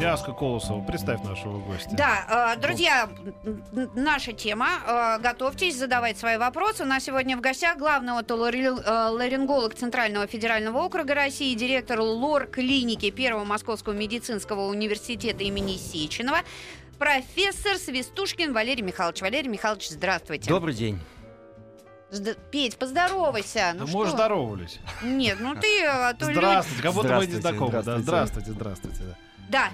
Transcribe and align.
Ляска 0.00 0.32
Колосова, 0.32 0.80
представь 0.84 1.22
нашего 1.24 1.58
гостя. 1.58 1.90
Да, 1.92 2.54
э, 2.56 2.60
друзья, 2.60 3.08
наша 3.94 4.32
тема. 4.32 4.68
Э, 4.86 5.18
Готовьтесь 5.20 5.76
задавать 5.76 6.16
свои 6.16 6.36
вопросы. 6.36 6.84
У 6.84 6.86
нас 6.86 7.02
сегодня 7.04 7.36
в 7.36 7.40
гостях 7.40 7.78
главный 7.78 8.16
отоларинголог 8.16 9.74
Центрального 9.74 10.28
федерального 10.28 10.78
округа 10.84 11.14
России, 11.14 11.52
директор 11.54 12.00
лор-клиники 12.00 13.10
Первого 13.10 13.44
Московского 13.44 13.92
медицинского 13.92 14.66
университета 14.68 15.42
имени 15.42 15.76
Сеченова, 15.76 16.38
профессор 17.00 17.76
Свистушкин 17.76 18.52
Валерий 18.52 18.82
Михайлович. 18.84 19.20
Валерий 19.20 19.48
Михайлович, 19.48 19.88
здравствуйте. 19.88 20.48
Добрый 20.48 20.74
день. 20.74 21.00
Петь, 22.52 22.78
поздоровайся. 22.78 23.72
Ну 23.74 23.80
Ну, 23.80 23.86
что? 23.88 23.96
мы 23.96 24.02
уже 24.04 24.12
здоровались. 24.12 24.78
Нет, 25.02 25.38
ну 25.40 25.56
ты, 25.56 25.84
а 25.84 26.14
то 26.14 26.26
люди- 26.26 26.38
Здравствуйте, 26.38 26.82
как 26.84 26.94
будто 26.94 27.16
мы 27.16 27.26
не 27.26 27.32
Здравствуйте, 27.32 27.40
знакомы. 27.40 27.72
Да, 27.72 27.82
здравствуйте. 27.82 28.52
здравствуйте, 28.52 28.52
здравствуйте. 28.52 29.02
да. 29.02 29.16
Да. 29.50 29.68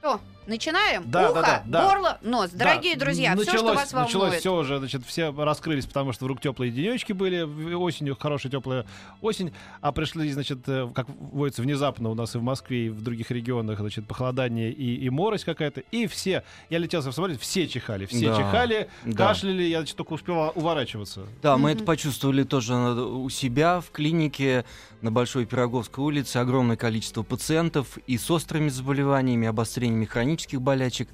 Что, 0.00 0.18
начинаем? 0.46 1.10
Да, 1.10 1.30
Ухо, 1.30 1.40
да, 1.40 1.42
да, 1.42 1.62
да. 1.66 1.88
горло, 1.88 2.18
нос. 2.22 2.50
Дорогие 2.50 2.96
Да, 2.96 3.04
друзья, 3.04 3.36
все, 3.36 3.44
началось, 3.44 3.60
что 3.60 3.74
вас 3.74 3.92
волнует. 3.92 4.14
Началось 4.14 4.34
все 4.40 4.54
уже, 4.56 4.78
значит, 4.78 5.04
все 5.06 5.32
раскрылись, 5.32 5.86
потому 5.86 6.12
что 6.12 6.24
вдруг 6.24 6.40
теплые 6.40 6.72
денечки 6.72 7.12
были, 7.12 7.42
осенью 7.74 8.16
хорошая 8.18 8.50
теплая 8.50 8.86
осень, 9.20 9.52
а 9.80 9.92
пришли, 9.92 10.30
значит, 10.32 10.60
э, 10.66 10.90
как 10.94 11.06
водится, 11.08 11.62
внезапно 11.62 12.08
у 12.10 12.14
нас 12.14 12.34
и 12.34 12.38
в 12.38 12.42
Москве, 12.42 12.86
и 12.86 12.88
в 12.88 13.02
других 13.02 13.30
регионах, 13.30 13.78
значит, 13.78 14.06
похолодание 14.06 14.72
и, 14.72 14.96
и 14.96 15.10
морось 15.10 15.44
какая-то, 15.44 15.82
и 15.90 16.06
все, 16.06 16.42
я 16.70 16.78
летел 16.78 17.00
в 17.00 17.12
самолете, 17.12 17.38
все 17.40 17.68
чихали, 17.68 18.06
все 18.06 18.30
Да, 18.30 18.36
чихали, 18.36 18.88
да. 19.04 19.28
кашляли, 19.28 19.62
я, 19.64 19.78
значит, 19.78 19.96
только 19.96 20.14
успел 20.14 20.52
уворачиваться. 20.54 21.26
Да, 21.42 21.56
мы 21.56 21.72
это 21.72 21.84
почувствовали 21.84 22.44
тоже 22.44 22.74
у 22.74 23.28
себя 23.28 23.80
в 23.80 23.90
клинике 23.90 24.64
на 25.00 25.10
Большой 25.10 25.46
Пироговской 25.46 26.04
улице. 26.04 26.38
Огромное 26.38 26.76
количество 26.76 27.22
пациентов 27.22 27.98
и 28.06 28.18
с 28.18 28.30
острыми 28.30 28.68
заболеваниями, 28.68 29.46
обострениями 29.48 30.04
хронических 30.04 30.29
болячек. 30.60 31.08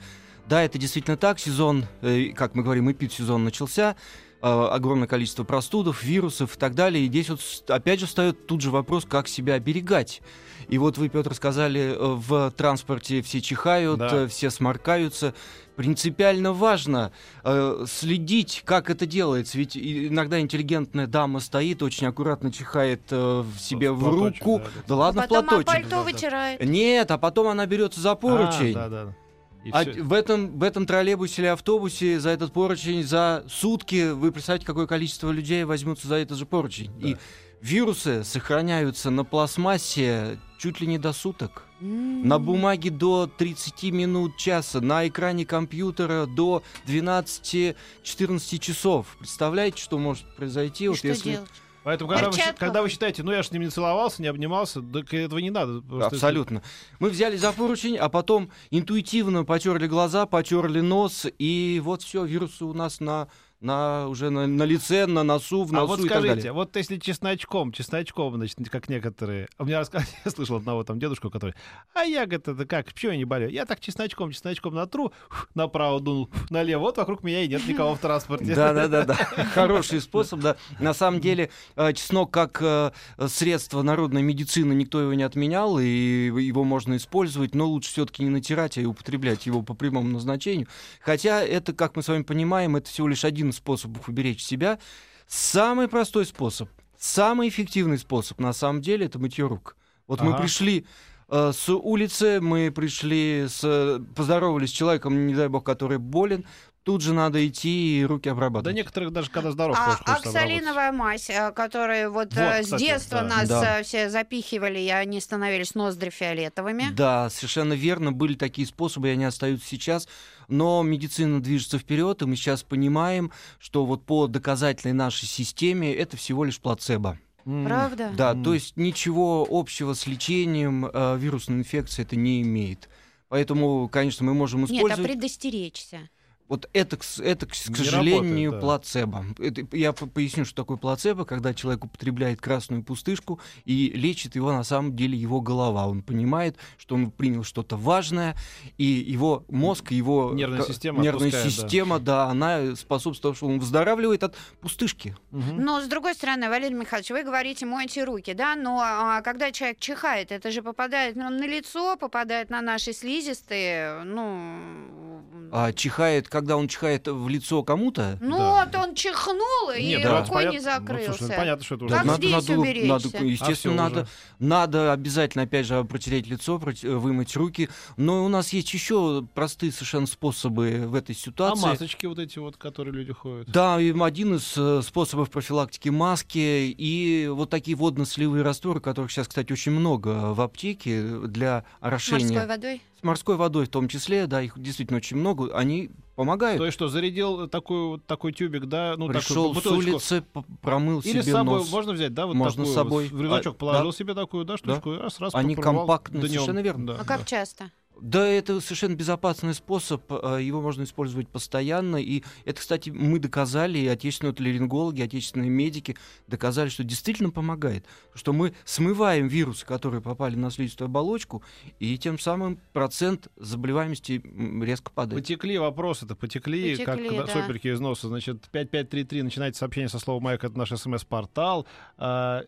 Да, 0.48 0.62
это 0.62 0.78
действительно 0.78 1.17
так. 1.17 1.39
Сезон, 1.39 1.86
э, 2.03 2.28
как 2.34 2.55
мы 2.55 2.62
говорим, 2.62 2.91
эпид-сезон 2.91 3.45
начался. 3.45 3.97
Э, 4.42 4.69
огромное 4.70 5.09
количество 5.09 5.45
простудов, 5.45 6.03
вирусов 6.05 6.56
и 6.56 6.59
так 6.59 6.75
далее. 6.75 7.05
И 7.05 7.09
здесь 7.09 7.31
вот 7.31 7.41
опять 7.69 8.00
же 8.00 8.06
встает 8.06 8.47
тут 8.47 8.61
же 8.61 8.70
вопрос, 8.70 9.05
как 9.05 9.28
себя 9.28 9.55
оберегать. 9.55 10.20
И 10.69 10.78
вот 10.78 10.98
вы, 10.98 11.09
Петр, 11.09 11.34
сказали, 11.34 11.81
э, 11.81 11.97
в 11.98 12.50
транспорте 12.53 13.22
все 13.22 13.41
чихают, 13.41 13.98
Да. 13.98 14.28
все 14.28 14.50
сморкаются. 14.50 15.34
Принципиально 15.77 16.52
важно 16.52 17.12
э, 17.44 17.84
следить, 17.86 18.62
как 18.64 18.88
это 18.88 19.05
делается. 19.05 19.58
Ведь 19.58 19.77
иногда 19.77 20.41
интеллигентная 20.41 21.06
дама 21.06 21.41
стоит, 21.41 21.82
очень 21.82 22.06
аккуратно 22.06 22.50
чихает 22.50 23.02
э, 23.10 23.41
в 23.42 23.58
себе 23.58 23.92
в 23.92 24.08
руку. 24.08 24.58
да, 24.58 24.64
да. 24.64 24.82
Да 24.88 24.97
ладно, 24.97 25.22
Потом 25.22 25.38
а 25.38 25.42
платочек. 25.42 25.66
пальто 25.66 25.91
Да, 25.91 26.02
вытирает. 26.02 26.64
Нет, 26.64 27.10
а 27.10 27.19
потом 27.19 27.48
она 27.48 27.66
берется 27.66 28.00
за 28.00 28.14
поручень. 28.14 28.74
А, 28.74 28.88
да, 28.88 29.04
да. 29.04 29.16
И 29.64 29.70
А 29.70 29.84
в 30.04 30.12
этом, 30.12 30.58
в 30.58 30.62
этом 30.62 30.86
троллейбусе 30.86 31.42
или 31.42 31.48
автобусе 31.48 32.20
за 32.20 32.30
этот 32.30 32.52
поручень 32.52 33.02
за 33.02 33.44
сутки, 33.48 34.12
вы 34.12 34.32
представляете, 34.32 34.64
какое 34.64 34.86
количество 34.86 35.30
людей 35.30 35.64
возьмутся 35.64 36.08
за 36.08 36.14
этот 36.16 36.38
же 36.38 36.47
поручень. 36.47 36.91
Да. 37.00 37.08
И 37.08 37.16
вирусы 37.60 38.22
сохраняются 38.24 39.10
на 39.10 39.24
пластмассе 39.24 40.38
чуть 40.58 40.80
ли 40.80 40.86
не 40.86 40.98
до 40.98 41.12
суток. 41.12 41.64
М. 41.80 42.26
На 42.26 42.38
бумаге 42.38 42.90
до 42.90 43.26
30 43.26 43.90
минут 43.90 44.36
часа, 44.36 44.81
на 44.81 45.06
экране 45.06 45.44
компьютера 45.44 46.26
до 46.26 46.62
12-14 46.86 48.58
часов. 48.58 49.16
Представляете, 49.19 49.82
что 49.82 49.98
может 49.98 50.25
произойти? 50.36 50.84
И 50.84 50.88
вот 50.88 50.98
что 50.98 51.08
если... 51.08 51.32
делать? 51.32 51.50
Поэтому, 51.86 52.10
когда 52.10 52.31
вы, 52.31 52.36
когда 52.58 52.82
вы 52.82 52.88
считаете, 52.88 53.22
ну 53.22 53.31
я 53.31 53.44
же 53.44 53.48
с 53.48 53.53
ним 53.53 53.62
не 53.62 53.69
целовался, 53.69 54.20
не 54.20 54.26
обнимался, 54.26 54.82
так 54.82 55.14
этого 55.14 55.38
не 55.38 55.50
надо. 55.50 55.84
Абсолютно. 56.04 56.64
Мы 56.98 57.10
взяли 57.10 57.36
за 57.36 57.52
поручень, 57.52 57.97
а 57.97 58.08
потом 58.08 58.50
интуитивно 58.72 59.44
потерли 59.44 59.86
глаза, 59.86 60.26
потерли 60.26 60.81
нос, 60.81 61.28
и 61.38 61.81
вот 61.84 62.02
все, 62.02 62.25
вирусы 62.25 62.64
у 62.64 62.72
нас 62.72 62.98
на, 62.98 63.28
на 63.61 64.09
уже 64.09 64.31
на, 64.31 64.47
на 64.47 64.62
лице, 64.65 65.06
на 65.06 65.22
носу, 65.22 65.65
в 65.65 65.72
А 65.72 65.81
носу 65.81 65.87
вот 65.87 65.99
и 66.00 66.03
так 66.03 66.11
скажите, 66.11 66.34
далее. 66.34 66.53
вот 66.53 66.77
если 66.77 66.99
чесночком, 66.99 67.72
чесночком, 67.72 68.37
значит, 68.37 68.59
как 68.71 68.89
некоторые... 68.89 69.49
У 69.59 69.65
меня 69.65 69.81
рассказали, 69.81 70.09
я 70.25 70.31
слышал 70.31 70.56
одного 70.56 70.84
там 70.84 70.99
дедушку, 70.99 71.31
который... 71.31 71.55
А 71.94 72.03
я, 72.03 72.27
говорит, 72.27 72.49
это 72.49 72.67
как, 72.67 72.87
почему 72.87 73.12
я 73.12 73.19
не 73.19 73.25
болею? 73.25 73.50
Я 73.50 73.67
так 73.67 73.81
чесночком, 73.81 74.31
чесночком 74.31 74.75
натру, 74.75 75.12
направо 75.55 76.00
дунул, 76.00 76.31
налево, 76.50 76.81
вот 76.81 76.99
вокруг 76.99 77.22
меня 77.22 77.43
и 77.43 77.49
нет 77.49 77.67
никого 77.67 77.94
в 77.94 77.99
транспорте. 77.99 78.55
Да, 78.55 78.72
да, 78.72 78.89
да, 78.89 79.05
да. 79.05 79.15
Хороший 79.55 80.00
способ, 80.00 80.41
да. 80.41 80.56
На 80.78 80.94
самом 80.94 81.21
деле, 81.21 81.50
э, 81.77 81.93
чеснок 81.94 82.31
как 82.31 82.59
э, 82.61 82.91
средство 83.27 83.83
народной 83.83 84.23
медицины 84.23 84.73
никто 84.75 85.00
его 85.00 85.15
не 85.15 85.23
отменял, 85.23 85.78
и 85.78 85.87
его 85.87 86.65
можно 86.65 86.97
использовать, 86.97 87.55
но 87.55 87.67
лучше 87.67 87.91
все-таки 87.91 88.23
не 88.23 88.31
натирать, 88.31 88.78
а 88.78 88.83
употреблять 88.83 89.47
его 89.47 89.62
по 89.62 89.75
прямому 89.75 90.09
назначению. 90.09 90.69
Хотя 91.00 91.43
это, 91.43 91.73
как 91.73 91.97
мы 91.97 92.03
с 92.03 92.09
вами 92.09 92.23
понимаем, 92.23 92.77
это 92.77 92.88
всего 92.88 93.09
лишь 93.09 93.25
один 93.25 93.53
способов 93.56 94.09
уберечь 94.09 94.43
себя. 94.43 94.78
Самый 95.27 95.89
простой 95.89 96.25
способ, 96.25 96.69
самый 96.99 97.49
эффективный 97.49 97.99
способ, 97.99 98.39
на 98.39 98.53
самом 98.53 98.81
деле, 98.81 99.06
это 99.06 99.19
мытье 99.19 99.47
рук. 99.47 99.77
Вот 100.06 100.21
мы 100.21 100.31
Ага. 100.31 100.43
пришли 100.43 100.87
э, 101.28 101.53
с 101.53 101.69
улицы, 101.69 102.41
мы 102.41 102.71
пришли, 102.71 103.47
с, 103.49 104.00
поздоровались 104.15 104.71
с 104.71 104.72
человеком, 104.72 105.27
не 105.27 105.34
дай 105.34 105.49
бог, 105.49 105.65
который 105.65 105.99
болен, 105.99 106.44
тут 106.86 107.02
же 107.02 107.12
надо 107.12 107.44
идти 107.44 107.98
и 107.98 108.04
руки 108.04 108.28
Да 108.28 108.30
обрабатывать. 108.30 108.76
некоторых 108.76 109.12
даже 109.12 109.28
когда 109.28 109.50
здоров, 109.50 109.76
А 109.76 109.97
оксалиновая 110.04 110.92
мазь, 110.92 111.28
э, 111.28 111.50
которую 111.50 112.12
вот, 112.12 112.32
Вот, 112.32 112.38
э, 112.41 112.62
с 112.62 112.66
кстати, 112.66 112.80
детства 112.80 113.22
да. 113.22 113.26
нас 113.26 113.48
Да. 113.48 113.80
э, 113.80 113.82
все 113.82 114.08
запихивали, 114.08 114.78
и 114.78 114.88
они 114.91 115.20
становились 115.20 115.75
ноздри 115.75 116.10
фиолетовыми. 116.10 116.84
Да, 116.92 117.28
совершенно 117.28 117.72
верно. 117.72 118.12
Были 118.12 118.34
такие 118.34 118.69
способы, 118.69 119.08
и 119.08 119.10
они 119.10 119.25
остаются 119.25 119.66
сейчас. 119.66 120.06
Но 120.46 120.84
медицина 120.84 121.42
движется 121.42 121.80
вперед, 121.80 122.22
и 122.22 122.26
мы 122.26 122.36
сейчас 122.36 122.62
понимаем, 122.62 123.32
что 123.58 123.84
вот 123.84 124.04
по 124.06 124.28
доказательной 124.28 124.94
нашей 124.94 125.26
системе 125.26 125.92
это 125.92 126.16
всего 126.16 126.44
лишь 126.44 126.60
плацебо. 126.60 127.19
Правда? 127.42 128.12
Да, 128.16 128.34
то 128.34 128.54
есть 128.54 128.76
ничего 128.76 129.44
общего 129.50 129.94
с 129.94 130.06
лечением 130.06 130.86
э, 130.86 131.16
вирусной 131.19 131.58
инфекции 131.58 132.02
это 132.02 132.14
не 132.14 132.42
имеет. 132.42 132.88
Поэтому, 133.28 133.88
конечно, 133.88 134.25
мы 134.25 134.34
можем 134.34 134.60
Нет, 134.60 134.70
а 134.70 134.75
использовать. 134.76 135.10
предостеречься. 135.10 136.08
Вот 136.48 136.68
это, 136.72 136.98
это, 137.22 137.46
к 137.46 137.52
Не 137.68 137.74
сожалению, 137.74 138.52
работает, 138.52 138.52
да. 138.52 138.60
плацебо. 138.60 139.24
Это- 139.38 139.76
я 139.76 139.92
поясню, 139.92 140.44
что 140.44 140.54
такое 140.54 140.76
плацебо, 140.76 141.24
когда 141.24 141.54
человек 141.54 141.84
употребляет 141.84 142.40
красную 142.40 142.82
пустышку 142.82 143.40
и 143.64 143.90
лечит 143.94 144.36
его 144.36 144.52
на 144.52 144.62
самом 144.62 144.94
деле 144.94 145.18
его 145.18 145.40
голова. 145.40 145.86
Он 145.86 146.02
понимает, 146.02 146.56
что 146.78 146.94
он 146.94 147.10
принял 147.10 147.42
что-то 147.42 147.76
важное, 147.76 148.36
и 148.78 148.84
его 148.84 149.44
мозг, 149.48 149.90
его 149.90 150.32
Нервная 150.34 150.62
система 150.62 151.02
нервная 151.02 151.28
отпускает, 151.28 151.44
да. 151.44 151.50
система, 151.50 151.98
да. 151.98 152.24
она 152.26 152.76
способствует 152.76 153.22
тому, 153.22 153.34
что 153.34 153.46
он 153.46 153.58
выздоравливает 153.58 154.22
от 154.22 154.36
пустышки. 154.60 155.16
Мгм. 155.30 155.64
Но, 155.64 155.80
с 155.80 155.86
другой 155.86 156.14
стороны, 156.14 156.48
Валерий 156.48 156.76
Михайлович, 156.76 157.10
вы 157.10 157.24
говорите, 157.24 157.66
мойте 157.66 158.04
руки, 158.04 158.34
да, 158.34 158.54
но 158.54 158.80
а, 158.80 159.20
когда 159.22 159.50
человек 159.50 159.78
чихает, 159.80 160.30
это 160.30 160.50
же 160.50 160.62
попадает 160.62 161.16
ну, 161.16 161.28
на 161.28 161.46
лицо, 161.46 161.96
попадает 161.96 162.50
на 162.50 162.60
наши 162.60 162.92
слизистые, 162.92 164.04
ну... 164.04 165.22
А 165.52 165.72
чихает, 165.72 166.28
когда 166.36 166.56
он 166.56 166.69
чихает 166.69 167.08
в 167.08 167.28
лицо 167.28 167.62
кому-то, 167.62 168.19
Ну 168.20 168.36
Да. 168.36 168.64
вот 168.64 168.74
он 168.74 168.94
чихнул 168.94 169.70
и 169.76 169.82
Нет, 169.86 170.02
да, 170.02 170.20
рукой 170.20 170.44
не 170.44 170.50
понятно. 170.50 170.52
Ну, 170.52 170.60
слушай, 170.60 171.04
закрылся. 171.06 171.22
ну, 171.24 171.36
понятно, 171.36 171.64
что 171.64 171.74
это 171.76 171.84
уже... 171.86 171.94
Как 171.94 172.04
надо, 172.04 172.19
здесь 172.19 172.32
надо, 172.32 172.60
уберечься? 172.60 172.88
надо, 172.88 173.08
А 173.19 173.25
естественно, 173.25 173.55
всё 173.55 173.72
надо, 173.82 174.00
уже. 174.02 174.08
надо 174.38 174.93
обязательно, 174.93 175.44
опять 175.44 175.66
же, 175.66 175.84
протереть 175.84 176.26
лицо, 176.26 176.58
проте- 176.58 176.96
вымыть 176.96 177.34
руки. 177.37 177.69
Но 177.96 178.25
у 178.25 178.28
нас 178.28 178.52
есть 178.52 178.72
еще 178.75 179.26
простые 179.34 179.72
совершенно 179.72 180.06
способы 180.06 180.84
в 180.87 180.94
этой 180.94 181.12
А 181.12 181.19
ситуации. 181.19 181.62
масочки 181.62 182.06
вот 182.06 182.19
эти 182.19 182.38
вот, 182.38 182.56
которые 182.56 182.94
люди 182.94 183.12
ходят? 183.12 183.49
Да, 183.50 183.81
и 183.81 183.93
один 183.99 184.34
из 184.37 184.55
э, 184.56 184.82
способов 184.82 185.31
профилактики 185.31 185.88
маски 185.88 186.38
и 186.76 187.28
вот 187.28 187.50
такие 187.50 187.76
водно-сливые 187.76 188.43
растворы, 188.43 188.81
которых 188.81 189.11
сейчас, 189.11 189.28
кстати, 189.28 189.52
очень 189.52 189.72
много 189.72 190.34
в 190.34 190.40
аптеке 190.40 191.02
для 191.26 191.64
орошения. 191.81 192.25
Морской 192.26 192.46
водой? 192.46 192.82
Морской 193.06 193.37
водой 193.37 193.67
в 193.67 193.69
том 193.69 193.88
числе, 193.88 194.26
да, 194.26 194.43
их 194.43 194.58
действительно 194.61 194.99
очень 194.99 195.17
много. 195.17 195.56
Они 195.56 195.91
помогают. 196.17 196.58
То 196.58 196.64
есть 196.67 196.75
что, 196.75 196.88
зарядил 196.88 197.49
такой, 197.49 197.87
вот 197.88 198.06
такой 198.06 198.32
тюбик, 198.32 198.67
да? 198.67 198.94
Ну, 198.97 199.08
Пришел 199.08 199.55
такую 199.55 199.75
с 199.75 199.76
улицы, 199.79 200.25
промыл 200.61 201.00
Или 201.00 201.12
себе 201.12 201.23
с 201.23 201.26
собой 201.31 201.58
нос. 201.61 201.70
можно 201.70 201.93
взять, 201.93 202.12
да? 202.14 202.26
Вот 202.26 202.35
Можно 202.35 202.64
такую 202.64 202.73
с 202.73 202.75
собой. 202.75 203.08
В 203.08 203.20
рюкзачок 203.23 203.55
А, 203.55 203.58
положил 203.58 203.91
да. 203.93 203.97
себе 203.97 204.14
такую, 204.14 204.44
да, 204.44 204.56
штучку, 204.56 204.93
и 204.94 204.97
раз, 204.99 205.20
раз 205.20 205.35
Они 205.35 205.55
компактные, 205.55 206.23
совершенно 206.26 206.58
верно. 206.61 206.87
Да, 206.88 206.94
А 206.94 206.99
да. 206.99 207.05
как 207.05 207.26
часто? 207.26 207.70
Да, 208.00 208.26
это 208.26 208.60
совершенно 208.60 208.94
безопасный 208.94 209.54
способ, 209.54 210.02
э, 210.10 210.40
его 210.43 210.60
можно 210.60 210.82
использовать 210.82 211.28
постоянно, 211.28 211.96
и 211.96 212.22
это, 212.44 212.60
кстати, 212.60 212.90
мы 212.90 213.19
доказали, 213.19 213.78
и 213.78 213.87
отечественные 213.87 214.34
толерингологи, 214.34 215.00
отечественные 215.00 215.48
медики 215.48 215.96
доказали, 216.26 216.69
что 216.69 216.84
действительно 216.84 217.31
помогает, 217.31 217.87
что 218.14 218.34
мы 218.34 218.54
смываем 218.64 219.28
вирусы, 219.28 219.64
которые 219.64 220.02
попали 220.02 220.37
на 220.37 220.50
слизистую 220.50 220.87
оболочку, 220.87 221.43
и 221.78 221.96
тем 221.96 222.19
самым 222.19 222.60
процент 222.72 223.28
заболеваемости 223.37 224.22
резко 224.62 224.90
падает. 224.90 225.22
Потекли 225.22 225.56
вопросы-то, 225.58 226.14
потекли, 226.14 226.76
как 226.76 226.96
Потекли, 226.96 227.19
да, 227.19 227.25
да. 227.25 227.32
сопельки 227.32 227.69
из 227.69 227.81
носа. 227.81 228.08
Значит, 228.08 228.49
5533, 228.52 229.22
начинайте 229.22 229.58
сообщение 229.58 229.88
со 229.88 229.99
слова 229.99 230.20
«Майк», 230.20 230.44
это 230.44 230.58
наш 230.58 230.69
смс-портал. 230.69 231.66
А, 231.96 232.44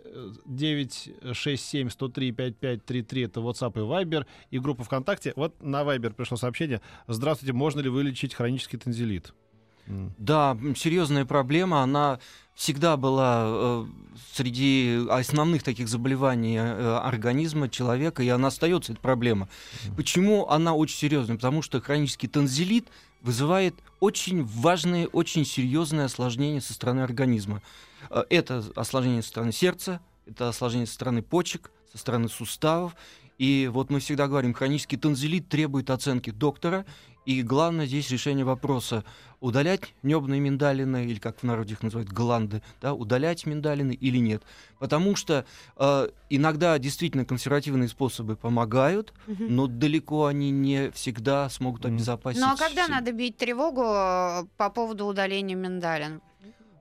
967-103-5533, 0.46 3.24
это 3.24 3.40
WhatsApp 3.40 3.72
и 3.76 3.80
Viber, 3.80 4.26
и 4.50 4.58
группа 4.58 4.84
ВКонтакте. 4.84 5.32
Вот 5.38 5.62
на 5.62 5.82
Viber 5.82 6.12
пришло 6.14 6.36
сообщение. 6.36 6.80
Здравствуйте, 7.06 7.52
можно 7.52 7.78
ли 7.78 7.88
вылечить 7.88 8.34
хронический 8.34 8.76
танзелит? 8.76 9.32
Да, 10.18 10.58
серьезная 10.76 11.24
проблема, 11.24 11.80
она 11.80 12.18
всегда 12.54 12.96
была 12.96 13.44
э, 13.46 13.86
среди 14.34 15.06
основных 15.08 15.62
таких 15.62 15.88
заболеваний 15.88 16.56
э, 16.58 16.96
организма 16.98 17.70
человека, 17.70 18.22
и 18.22 18.28
она 18.28 18.48
остается, 18.48 18.92
эта 18.92 19.00
проблема. 19.00 19.48
Почему 19.96 20.46
она 20.48 20.74
очень 20.74 20.96
серьезная? 20.98 21.36
Потому 21.36 21.62
что 21.62 21.80
хронический 21.80 22.26
танзелит 22.26 22.88
вызывает 23.22 23.76
очень 24.00 24.44
важные, 24.44 25.06
очень 25.06 25.46
серьезные 25.46 26.06
осложнения 26.06 26.60
со 26.60 26.74
стороны 26.74 27.00
организма. 27.00 27.62
Э, 28.10 28.24
Это 28.28 28.62
осложнение 28.74 29.22
со 29.22 29.28
стороны 29.28 29.52
сердца, 29.52 30.00
это 30.26 30.48
осложнение 30.48 30.88
со 30.88 30.94
стороны 30.94 31.22
почек, 31.22 31.70
со 31.92 31.96
стороны 31.96 32.28
суставов. 32.28 32.94
И 33.38 33.70
вот 33.72 33.88
мы 33.90 34.00
всегда 34.00 34.26
говорим, 34.26 34.52
хронический 34.52 34.96
танзелит 34.96 35.48
требует 35.48 35.90
оценки 35.90 36.30
доктора, 36.30 36.84
и 37.24 37.42
главное 37.42 37.86
здесь 37.86 38.10
решение 38.10 38.44
вопроса, 38.44 39.04
удалять 39.40 39.94
небные 40.02 40.40
миндалины, 40.40 41.04
или 41.06 41.18
как 41.20 41.38
в 41.38 41.42
народе 41.44 41.74
их 41.74 41.82
называют, 41.82 42.08
гланды, 42.10 42.62
да, 42.80 42.94
удалять 42.94 43.46
миндалины 43.46 43.92
или 43.92 44.16
нет. 44.18 44.42
Потому 44.80 45.14
что 45.14 45.44
э, 45.76 46.08
иногда 46.30 46.78
действительно 46.78 47.24
консервативные 47.24 47.88
способы 47.88 48.34
помогают, 48.34 49.12
Мгм. 49.26 49.54
но 49.54 49.66
далеко 49.68 50.24
они 50.26 50.50
не 50.50 50.90
всегда 50.90 51.48
смогут 51.50 51.84
обезопасить. 51.86 52.40
Ну 52.40 52.48
а 52.48 52.56
когда 52.56 52.86
с- 52.86 52.88
надо 52.88 53.12
бить 53.12 53.36
тревогу 53.36 53.82
э, 53.84 54.44
по 54.56 54.70
поводу 54.70 55.04
удаления 55.06 55.54
миндалин? 55.54 56.20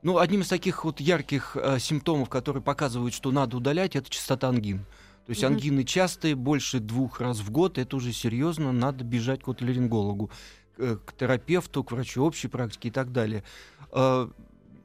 Ну, 0.02 0.18
одним 0.20 0.42
из 0.42 0.48
таких 0.48 0.86
вот 0.86 1.02
ярких 1.02 1.58
э, 1.60 1.78
симптомов, 1.80 2.30
которые 2.30 2.64
показывают, 2.64 3.14
что 3.14 3.32
надо 3.32 3.58
удалять, 3.58 3.96
это 3.98 4.10
частота 4.10 4.48
ангин. 4.48 4.86
То 5.28 5.32
есть 5.32 5.44
ангины 5.44 5.84
частые, 5.84 6.36
больше 6.36 6.80
двух 6.80 7.20
раз 7.20 7.40
в 7.40 7.52
год, 7.52 7.78
это 7.78 7.98
уже 7.98 8.14
серьезно, 8.14 8.72
надо 8.72 9.04
бежать 9.04 9.44
к 9.44 9.50
отоларингологу, 9.50 10.32
э, 10.78 10.98
к 11.06 11.12
терапевту, 11.14 11.84
к 11.84 11.92
врачу 11.92 12.24
общей 12.24 12.48
практики 12.48 12.88
и 12.88 12.92
так 12.92 13.12
далее. 13.12 13.44
Э, 13.92 14.30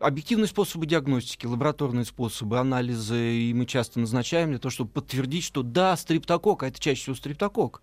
Объективные 0.01 0.49
способы 0.49 0.87
диагностики, 0.87 1.47
лабораторные 1.47 2.05
способы, 2.05 2.59
анализы, 2.59 3.37
и 3.37 3.55
мы 3.55 3.67
часто 3.67 4.01
назначаем 4.01 4.51
для 4.51 4.59
того, 4.59 4.71
чтобы 4.73 4.91
подтвердить, 4.91 5.45
что 5.45 5.63
да, 5.63 5.97
стриптокок, 5.97 6.65
а 6.65 6.69
это 6.69 6.81
чаще 6.81 7.03
всего 7.03 7.15
стриптокок. 7.15 7.83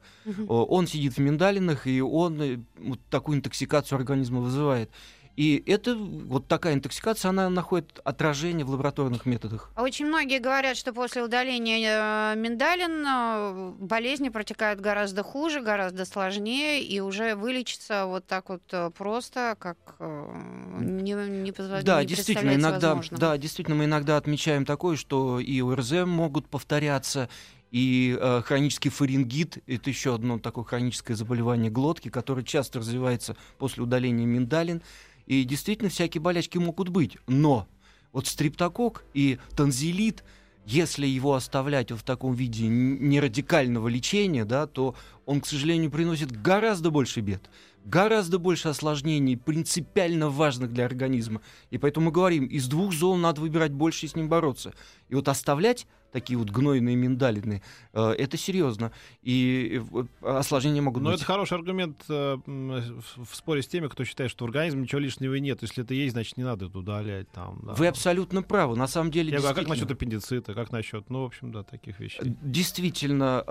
О, 0.49 0.65
он 0.65 0.85
сидит 0.85 1.13
в 1.13 1.19
миндалинах, 1.19 1.87
и 1.87 2.01
он 2.01 2.41
э, 2.41 2.59
вот 2.77 2.99
такую 3.09 3.37
интоксикацию 3.37 3.95
организма 3.95 4.41
вызывает. 4.41 4.91
И 5.35 5.63
это 5.67 5.95
вот 5.95 6.47
такая 6.47 6.73
интоксикация, 6.73 7.29
она 7.29 7.49
находит 7.49 8.01
отражение 8.03 8.65
в 8.65 8.69
лабораторных 8.71 9.25
методах. 9.25 9.71
А 9.75 9.83
Очень 9.83 10.07
многие 10.07 10.39
говорят, 10.39 10.75
что 10.75 10.91
после 10.91 11.23
удаления 11.23 12.33
э, 12.33 12.35
миндалин 12.35 13.05
э, 13.07 13.71
болезни 13.79 14.29
протекают 14.29 14.81
гораздо 14.81 15.23
хуже, 15.23 15.61
гораздо 15.61 16.05
сложнее, 16.05 16.83
и 16.83 16.99
уже 16.99 17.35
вылечиться 17.35 18.05
вот 18.05 18.25
так 18.25 18.49
вот 18.49 18.63
э, 18.71 18.91
просто, 18.97 19.55
как 19.59 19.77
не, 19.99 21.13
не, 21.13 21.51
позва- 21.51 21.83
да, 21.83 22.01
не 22.01 22.07
действительно, 22.07 22.55
иногда, 22.55 22.89
возможным. 22.89 23.19
да, 23.19 23.37
действительно, 23.37 23.77
мы 23.77 23.85
иногда 23.85 24.17
отмечаем 24.17 24.65
такое, 24.65 24.97
что 24.97 25.39
и 25.39 25.61
ОРЗ 25.61 26.05
могут 26.05 26.47
повторяться, 26.47 27.29
и 27.71 28.17
э, 28.19 28.41
хронический 28.43 28.89
фарингит 28.89 29.59
это 29.67 29.89
еще 29.89 30.15
одно 30.15 30.39
такое 30.39 30.63
хроническое 30.63 31.15
заболевание 31.15 31.69
глотки, 31.69 32.09
которое 32.09 32.43
часто 32.43 32.79
развивается 32.79 33.35
после 33.57 33.83
удаления 33.83 34.25
миндалин. 34.25 34.81
И 35.29 35.43
действительно, 35.43 35.89
всякие 35.89 36.21
болячки 36.21 36.57
могут 36.57 36.89
быть. 36.89 37.17
Но 37.27 37.67
вот 38.11 38.25
стриптокок 38.25 39.05
и 39.13 39.37
танзелит, 39.55 40.23
если 40.65 41.05
его 41.05 41.35
оставлять 41.35 41.91
в 41.91 42.01
таком 42.01 42.33
виде 42.33 42.67
нерадикального 42.67 43.87
лечения, 43.87 44.43
да, 44.43 44.65
то 44.65 44.95
он, 45.27 45.41
к 45.41 45.45
сожалению, 45.45 45.91
приносит 45.91 46.31
гораздо 46.31 46.89
больше 46.89 47.21
бед, 47.21 47.47
гораздо 47.85 48.39
больше 48.39 48.69
осложнений, 48.69 49.37
принципиально 49.37 50.29
важных 50.29 50.73
для 50.73 50.85
организма. 50.85 51.41
И 51.69 51.77
поэтому 51.77 52.07
мы 52.07 52.11
говорим, 52.11 52.45
из 52.45 52.67
двух 52.67 52.91
зол 52.91 53.15
надо 53.15 53.41
выбирать 53.41 53.71
больше 53.71 54.07
и 54.07 54.09
с 54.09 54.15
ним 54.15 54.29
бороться. 54.29 54.73
И 55.09 55.15
вот 55.15 55.27
оставлять 55.27 55.85
такие 56.11 56.37
вот 56.37 56.49
гнойные 56.49 56.95
миндалины, 56.95 57.61
э, 57.93 58.09
это 58.11 58.37
серьезно. 58.37 58.91
И 59.21 59.81
э, 60.21 60.27
осложнения 60.27 60.81
могут 60.81 61.03
Но 61.03 61.09
быть. 61.11 61.17
это 61.17 61.25
хороший 61.25 61.53
аргумент 61.55 62.03
э, 62.09 62.37
в, 62.45 63.35
споре 63.35 63.61
с 63.61 63.67
теми, 63.67 63.87
кто 63.87 64.03
считает, 64.03 64.31
что 64.31 64.45
в 64.45 64.47
организме 64.47 64.81
ничего 64.83 64.99
лишнего 64.99 65.35
нет. 65.35 65.61
Если 65.61 65.83
это 65.83 65.93
есть, 65.93 66.13
значит, 66.13 66.37
не 66.37 66.43
надо 66.43 66.65
это 66.67 66.79
удалять. 66.79 67.29
Там, 67.31 67.59
да. 67.63 67.73
Вы 67.73 67.87
абсолютно 67.87 68.41
правы. 68.43 68.75
На 68.75 68.87
самом 68.87 69.11
деле, 69.11 69.31
Я 69.31 69.37
говорю, 69.37 69.51
а 69.51 69.55
как 69.55 69.65
действительно- 69.65 69.85
насчет 69.87 69.91
аппендицита, 69.91 70.53
как 70.53 70.71
насчет, 70.71 71.09
ну, 71.09 71.23
в 71.23 71.25
общем, 71.25 71.51
да, 71.51 71.63
таких 71.63 71.99
вещей. 71.99 72.21
Действительно, 72.41 73.41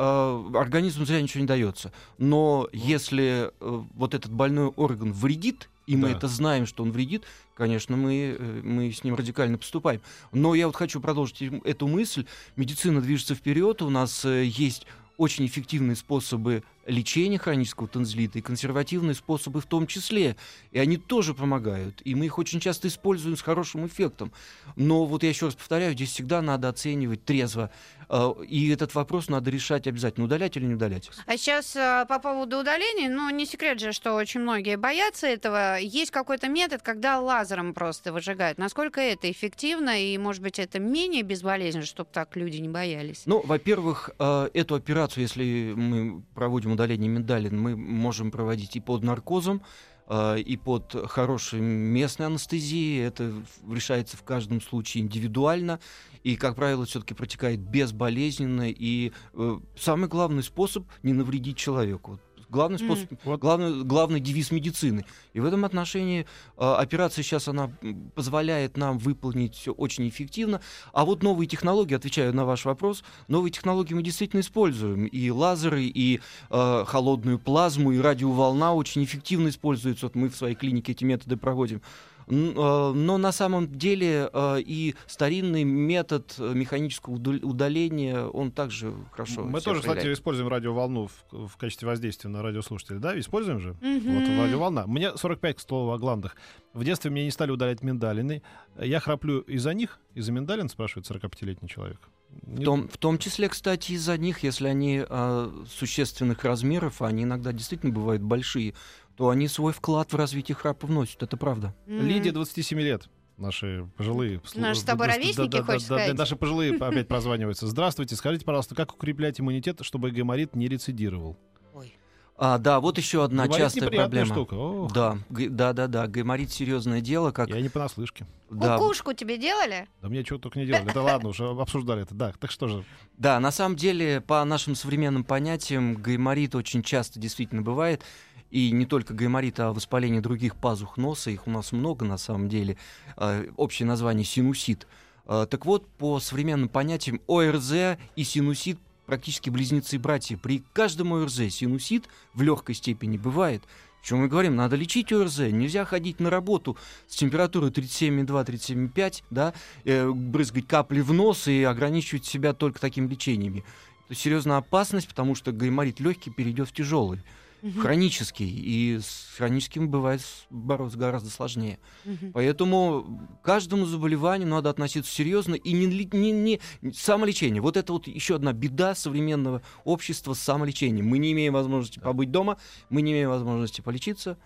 организму 0.58 1.04
зря 1.04 1.20
ничего 1.20 1.40
не 1.40 1.46
дается. 1.46 1.92
Но 2.18 2.68
если 2.72 3.50
э, 3.60 3.82
вот 3.94 4.14
этот 4.14 4.32
больной 4.32 4.68
орган 4.68 5.12
вредит, 5.12 5.68
и 5.88 5.96
мы 5.96 6.10
Да. 6.10 6.16
это 6.18 6.28
знаем, 6.28 6.66
что 6.66 6.82
он 6.82 6.92
вредит, 6.92 7.24
конечно, 7.54 7.96
мы, 7.96 8.36
э, 8.38 8.60
мы 8.62 8.92
с 8.92 9.02
ним 9.04 9.14
радикально 9.14 9.56
поступаем. 9.56 10.02
Но 10.32 10.54
я 10.54 10.66
вот 10.66 10.76
хочу 10.76 11.00
продолжить 11.00 11.40
эту 11.64 11.88
мысль. 11.88 12.26
Медицина 12.56 13.00
движется 13.00 13.34
вперед, 13.34 13.80
у 13.80 13.88
нас 13.88 14.24
э, 14.26 14.44
есть 14.44 14.86
очень 15.16 15.46
эффективные 15.46 15.96
способы 15.96 16.62
лечения 16.86 17.38
хронического 17.38 17.88
танзелита 17.88 18.38
и 18.38 18.42
консервативные 18.42 19.14
способы 19.14 19.60
в 19.60 19.66
том 19.66 19.86
числе. 19.86 20.36
И 20.70 20.78
они 20.78 20.96
тоже 20.96 21.34
помогают. 21.34 22.00
И 22.04 22.14
мы 22.14 22.26
их 22.26 22.38
очень 22.38 22.60
часто 22.60 22.86
используем 22.86 23.36
с 23.36 23.42
хорошим 23.42 23.86
эффектом. 23.86 24.30
Но 24.76 25.06
вот 25.06 25.22
я 25.24 25.30
еще 25.30 25.46
раз 25.46 25.56
повторяю, 25.56 25.94
здесь 25.94 26.10
всегда 26.10 26.40
надо 26.40 26.68
оценивать 26.68 27.24
трезво. 27.24 27.70
Э, 28.08 28.32
И 28.46 28.70
этот 28.70 28.94
вопрос 28.94 29.28
надо 29.28 29.50
решать 29.50 29.86
обязательно, 29.86 30.26
удалять 30.26 30.56
или 30.56 30.64
не 30.64 30.74
удалять. 30.74 31.10
А 31.26 31.36
сейчас 31.36 31.76
э, 31.76 32.06
по 32.08 32.18
поводу 32.18 32.58
удаления, 32.58 33.08
ну, 33.08 33.28
не 33.30 33.46
секрет 33.46 33.80
же, 33.80 33.92
что 33.92 34.14
очень 34.14 34.40
многие 34.40 34.76
боятся 34.76 35.26
этого. 35.26 35.78
Есть 35.78 36.10
какой-то 36.10 36.48
метод, 36.48 36.82
когда 36.82 37.20
лазером 37.20 37.74
просто 37.74 38.12
выжигают. 38.12 38.58
Насколько 38.58 39.00
это 39.00 39.30
эффективно, 39.30 40.00
и, 40.02 40.16
может 40.18 40.42
быть, 40.42 40.58
это 40.58 40.78
менее 40.78 41.22
безболезненно, 41.22 41.84
чтобы 41.86 42.10
так 42.12 42.36
люди 42.36 42.58
не 42.58 42.68
боялись? 42.68 43.22
Ну, 43.26 43.42
во-первых, 43.44 44.10
э, 44.18 44.48
эту 44.54 44.74
операцию, 44.74 45.22
если 45.22 45.74
мы 45.76 46.22
проводим 46.34 46.72
удаление 46.72 47.08
миндалин, 47.08 47.58
мы 47.60 47.76
можем 47.76 48.30
проводить 48.30 48.76
и 48.76 48.80
под 48.80 49.02
наркозом, 49.02 49.62
и 50.10 50.58
под 50.62 50.94
хорошей 51.08 51.60
местной 51.60 52.26
анестезией. 52.26 53.04
Это 53.04 53.32
решается 53.70 54.16
в 54.16 54.22
каждом 54.22 54.60
случае 54.60 55.04
индивидуально. 55.04 55.80
И, 56.24 56.36
как 56.36 56.56
правило, 56.56 56.86
все-таки 56.86 57.14
протекает 57.14 57.60
безболезненно. 57.60 58.70
И 58.70 59.12
э, 59.34 59.58
самый 59.76 60.08
главный 60.08 60.42
способ 60.42 60.86
не 61.02 61.12
навредить 61.12 61.56
человеку. 61.56 62.18
Главный 62.50 62.78
способ, 62.78 63.10
Вот. 63.24 63.40
главный, 63.40 63.84
главный 63.84 64.20
девиз 64.20 64.50
медицины. 64.50 65.04
И 65.34 65.40
в 65.40 65.44
этом 65.44 65.64
отношении 65.64 66.26
э, 66.56 66.64
операция 66.64 67.22
сейчас 67.22 67.46
она 67.48 67.70
позволяет 68.14 68.76
нам 68.76 68.98
выполнить 68.98 69.54
все 69.54 69.72
очень 69.72 70.08
эффективно. 70.08 70.60
А 70.92 71.04
вот 71.04 71.22
новые 71.22 71.46
технологии, 71.46 71.94
отвечаю 71.94 72.34
на 72.34 72.46
ваш 72.46 72.64
вопрос, 72.64 73.04
новые 73.28 73.52
технологии 73.52 73.92
мы 73.92 74.02
действительно 74.02 74.40
используем. 74.40 75.04
И 75.04 75.30
лазеры, 75.30 75.84
и 75.84 76.20
э, 76.50 76.84
холодную 76.86 77.38
плазму, 77.38 77.92
и 77.92 77.98
радиоволна 77.98 78.72
очень 78.72 79.04
эффективно 79.04 79.48
используются. 79.48 80.06
Вот 80.06 80.14
мы 80.14 80.30
в 80.30 80.36
своей 80.36 80.54
клинике 80.54 80.92
эти 80.92 81.04
методы 81.04 81.36
проводим. 81.36 81.82
Э, 82.30 82.92
Но 82.94 83.18
на 83.18 83.32
самом 83.32 83.68
деле 83.70 84.28
э, 84.32 84.60
и 84.60 84.94
старинный 85.06 85.64
метод 85.64 86.34
э, 86.38 86.52
механического 86.54 87.14
удал- 87.14 87.44
удаления, 87.44 88.24
он 88.24 88.50
также 88.52 88.92
хорошо 89.12 89.44
Мы 89.44 89.60
тоже, 89.60 89.80
кстати, 89.80 89.94
проявляет. 89.94 90.18
используем 90.18 90.28
используем 90.28 90.48
радиоволну 90.48 91.06
в, 91.08 91.48
в 91.48 91.56
качестве 91.56 91.88
воздействия 91.88 92.28
на 92.30 92.42
радиослушателей, 92.42 92.98
да? 93.00 93.18
Используем 93.18 93.60
же? 93.60 93.76
Мгм. 93.80 94.18
Вот 94.20 94.28
радиоволна. 94.44 94.86
Мне 94.86 95.16
45, 95.16 95.56
к 95.56 95.60
слову, 95.60 95.92
о 95.92 95.98
гландах. 95.98 96.36
В 96.74 96.84
детстве 96.84 97.10
мне 97.10 97.24
не 97.24 97.30
стали 97.30 97.50
удалять 97.50 97.82
миндалины. 97.82 98.42
Я 98.78 99.00
храплю 99.00 99.40
из-за 99.40 99.72
них, 99.74 99.98
из-за 100.14 100.32
миндалин, 100.32 100.68
спрашивает 100.68 101.10
45-летний 101.10 101.68
человек. 101.68 101.98
В 102.42 102.62
том, 102.62 102.88
в 102.88 102.98
том 102.98 103.16
числе, 103.18 103.48
кстати, 103.48 103.92
из-за 103.92 104.18
них, 104.18 104.42
если 104.42 104.68
они 104.68 105.02
э, 105.08 105.50
существенных 105.68 106.44
размеров, 106.44 107.00
а 107.00 107.06
они 107.06 107.22
иногда 107.22 107.52
действительно 107.52 107.92
бывают 107.92 108.22
большие, 108.22 108.74
то 109.18 109.28
они 109.30 109.48
свой 109.48 109.72
вклад 109.72 110.12
в 110.12 110.16
развитие 110.16 110.54
храпа 110.54 110.86
вносят. 110.86 111.20
Это 111.24 111.36
правда. 111.36 111.74
М. 111.88 112.06
Лидия, 112.06 112.30
27 112.30 112.78
лет. 112.80 113.08
Наши 113.36 113.88
пожилые. 113.96 114.40
Наши 114.54 114.80
с 114.80 114.84
тобой 114.84 115.08
да- 115.08 115.14
ровесники, 115.14 115.50
да- 115.50 115.58
да- 115.58 115.64
хочешь 115.64 115.88
да- 115.88 115.96
да- 115.96 116.02
сказать? 116.02 116.18
Наши 116.18 116.36
пожилые 116.36 116.76
опять 116.80 117.08
прозваниваются. 117.08 117.66
Здравствуйте, 117.66 118.14
скажите, 118.14 118.44
пожалуйста, 118.44 118.74
как 118.76 118.94
укреплять 118.94 119.40
иммунитет, 119.40 119.80
чтобы 119.82 120.12
гайморит 120.12 120.54
не 120.54 120.68
рецидировал? 120.68 121.36
Ой. 121.74 121.92
А, 122.36 122.58
да, 122.58 122.78
вот 122.78 122.96
еще 122.98 123.24
одна 123.24 123.48
Гайморит 123.48 123.64
частая 123.74 123.90
проблема. 123.90 124.26
штука. 124.26 124.54
Ох, 124.54 124.92
Да, 124.92 125.18
г- 125.30 125.48
да, 125.48 125.72
да, 125.72 125.88
да. 125.88 126.06
Гайморит 126.06 126.52
серьезное 126.52 127.00
дело, 127.00 127.32
как 127.32 127.48
Я 127.48 127.60
не 127.60 127.68
понаслышке. 127.68 128.26
да, 128.50 128.78
Кукушку 128.78 129.12
тебе 129.12 129.36
делали? 129.38 129.88
Да 130.00 130.08
мне 130.08 130.22
чего 130.22 130.38
только 130.38 130.60
не 130.60 130.66
делали. 130.66 130.90
Да 130.94 131.02
ладно, 131.02 131.30
уже 131.30 131.48
обсуждали 131.48 132.02
это. 132.02 132.14
Да, 132.14 132.32
так 132.38 132.52
что 132.52 132.68
же. 132.68 132.84
Да, 133.16 133.38
на 133.40 133.50
самом 133.50 133.74
деле, 133.74 134.20
по 134.20 134.44
нашим 134.44 134.76
современным 134.76 135.24
понятиям, 135.24 135.94
гайморит 135.94 136.54
очень 136.54 136.82
часто 136.84 137.18
действительно 137.18 137.62
бывает. 137.62 138.02
И 138.50 138.70
не 138.70 138.86
только 138.86 139.14
гайморит, 139.14 139.60
а 139.60 139.72
воспаление 139.72 140.20
других 140.20 140.56
пазух 140.56 140.96
носа. 140.96 141.30
Их 141.30 141.46
у 141.46 141.50
нас 141.50 141.72
много 141.72 142.04
на 142.04 142.18
самом 142.18 142.48
деле. 142.48 142.76
А, 143.16 143.44
Общее 143.56 143.86
название 143.86 144.24
синусит. 144.24 144.86
А, 145.26 145.46
Так 145.46 145.66
вот, 145.66 145.86
по 145.86 146.20
современным 146.20 146.68
понятиям, 146.68 147.20
ОРЗ 147.26 147.98
и 148.16 148.24
синусит 148.24 148.78
практически 149.06 149.50
близнецы-братья. 149.50 150.36
При 150.36 150.62
каждом 150.72 151.12
ОРЗ 151.14 151.50
синусит 151.50 152.08
в 152.34 152.42
легкой 152.42 152.74
степени 152.74 153.16
бывает. 153.16 153.62
Чем 154.02 154.18
мы 154.20 154.28
говорим? 154.28 154.54
Надо 154.54 154.76
лечить 154.76 155.12
ОРЗ. 155.12 155.38
Нельзя 155.50 155.84
ходить 155.84 156.20
на 156.20 156.30
работу 156.30 156.76
с 157.08 157.16
температурой 157.16 157.70
37,2-37,5, 157.70 159.22
да, 159.30 159.54
э, 159.84 160.08
брызгать 160.10 160.66
капли 160.66 161.00
в 161.00 161.12
нос 161.12 161.48
и 161.48 161.62
ограничивать 161.62 162.24
себя 162.24 162.52
только 162.52 162.80
такими 162.80 163.08
лечениями. 163.08 163.64
Это 164.06 164.18
серьезная 164.18 164.58
опасность, 164.58 165.08
потому 165.08 165.34
что 165.34 165.52
гайморит 165.52 166.00
легкий 166.00 166.30
перейдет 166.30 166.68
в 166.68 166.72
тяжелый, 166.72 167.20
в 167.62 167.80
хронический. 167.80 168.48
И 168.48 168.98
с 169.00 169.34
хроническим 169.36 169.88
бывает 169.88 170.20
бороться 170.50 170.98
гораздо 170.98 171.30
сложнее. 171.30 171.78
Мгм. 172.04 172.32
Поэтому 172.32 173.28
к 173.42 173.44
каждому 173.44 173.86
заболеванию 173.86 174.48
надо 174.48 174.70
относиться 174.70 175.10
серьезно 175.12 175.54
и 175.54 175.72
не, 175.72 175.86
не, 175.86 176.30
не- 176.32 176.60
самолечение. 176.92 177.60
Вот 177.62 177.76
это 177.76 177.92
вот 177.92 178.06
еще 178.06 178.36
одна 178.36 178.52
беда 178.52 178.94
современного 178.94 179.62
общества 179.84 180.34
с 180.34 180.40
самолечением. 180.40 181.06
Мы 181.08 181.18
не 181.18 181.32
имеем 181.32 181.52
возможности 181.54 181.98
побыть 181.98 182.30
дома, 182.30 182.58
мы 182.90 183.02
не 183.02 183.12
имеем 183.12 183.30
возможности 183.30 183.80
полечиться 183.80 184.38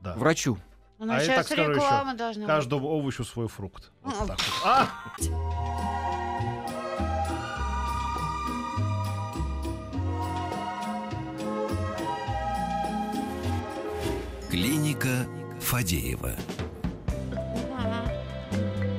Да. 0.00 0.14
врачу. 0.16 0.58
Ну, 0.98 1.10
А 1.12 1.22
я 1.22 1.36
так 1.36 1.46
скажу 1.46 1.62
еще. 1.62 1.72
реклама 1.74 2.14
должна 2.14 2.42
быть. 2.42 2.46
Каждому 2.48 2.88
овощу 2.88 3.24
свой 3.24 3.48
фрукт. 3.48 3.90
Вот 4.02 4.18
так 4.18 4.28
вот. 4.28 4.40
А! 4.64 4.88
Клиника 15.00 15.26
Фадеева. 15.60 16.36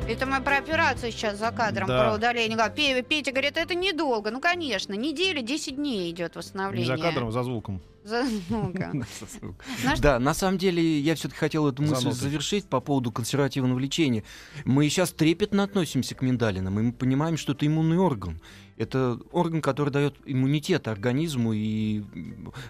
Это 0.10 0.25
мы 0.25 0.41
про 0.41 0.58
операцию 0.58 1.12
сейчас 1.12 1.38
за 1.38 1.51
кадром, 1.51 1.88
Да. 1.88 2.03
про 2.03 2.15
удаление. 2.15 3.03
Петя 3.03 3.31
говорит, 3.31 3.55
это 3.55 3.75
недолго. 3.75 4.29
Ну, 4.31 4.41
конечно, 4.41 4.93
неделя, 4.93 5.41
10 5.41 5.75
дней 5.77 6.12
идет 6.12 6.36
Не 6.36 6.39
восстановление. 6.39 6.98
за 6.98 7.01
кадром, 7.01 7.27
а 7.29 7.31
за 7.31 7.43
звуком. 7.43 7.81
За- 8.03 8.25
что- 8.25 9.55
Да, 10.01 10.20
на 10.20 10.34
самом 10.34 10.58
деле 10.58 11.00
я 11.00 11.15
все-таки 11.15 11.39
хотел 11.39 11.67
эту 11.67 11.84
мысль 11.84 12.12
завершить 12.12 12.65
по 12.65 12.79
поводу 12.81 13.12
консервативного 13.12 13.77
лечения. 13.79 14.24
Мы 14.65 14.89
сейчас 14.89 15.12
трепетно 15.12 15.63
относимся 15.63 16.15
к 16.15 16.22
миндалинам, 16.24 16.79
и 16.79 16.84
мы 16.84 16.91
понимаем, 16.93 17.38
что 17.38 17.53
это 17.53 17.65
иммунный 17.67 17.98
орган. 17.98 18.41
Это 18.82 19.20
орган, 19.32 19.62
который 19.62 19.92
дает 19.92 20.16
иммунитет 20.26 20.88
организму 20.88 21.54
и 21.54 22.04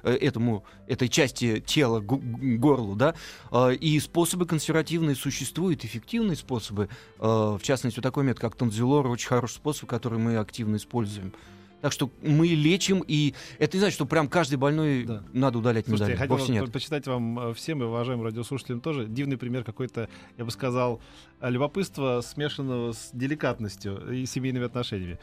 э, 0.04 0.12
этому, 0.14 0.66
этой 0.88 1.08
части 1.08 1.62
тела, 1.66 2.02
горлу, 2.02 2.96
да. 2.98 3.16
А, 3.50 3.70
И 3.70 3.98
способы 4.02 4.46
консервативные 4.46 5.16
существуют, 5.16 5.86
эффективные 5.86 6.36
способы. 6.36 6.90
А, 7.18 7.58
В 7.58 7.64
частности, 7.64 8.00
вот 8.00 8.04
такой 8.04 8.26
метод, 8.26 8.42
как 8.42 8.56
танзилор, 8.58 9.08
очень 9.08 9.30
хороший 9.30 9.54
способ, 9.56 9.88
который 9.90 10.20
мы 10.20 10.36
активно 10.36 10.76
используем. 10.76 11.32
Так 11.80 11.94
что 11.94 12.12
мы 12.22 12.46
лечим, 12.48 13.04
и 13.08 13.34
это 13.58 13.78
не 13.78 13.80
значит, 13.80 13.96
что 13.96 14.06
прям 14.06 14.28
каждый 14.28 14.56
больной 14.58 15.04
Да. 15.06 15.24
надо 15.34 15.58
удалять 15.60 15.86
Слушайте, 15.88 16.12
я 16.12 16.18
миндалин. 16.18 16.20
хотел 16.20 16.38
Вовсе 16.38 16.52
нет. 16.54 16.66
по- 16.66 16.72
почитать 16.74 17.08
вам 17.08 17.40
э, 17.40 17.54
всем 17.56 17.82
и 17.82 17.86
уважаемым 17.86 18.26
радиослушателям 18.26 18.82
тоже 18.82 19.06
дивный 19.08 19.38
пример 19.38 19.64
какой-то, 19.64 20.08
я 20.38 20.46
бы 20.46 20.52
сказал, 20.52 21.02
э, 21.40 21.50
любопытства, 21.50 22.22
смешанного 22.22 22.92
с 22.92 23.10
деликатностью 23.14 24.14
и 24.14 24.26
семейными 24.28 24.66
отношениями. 24.66 25.18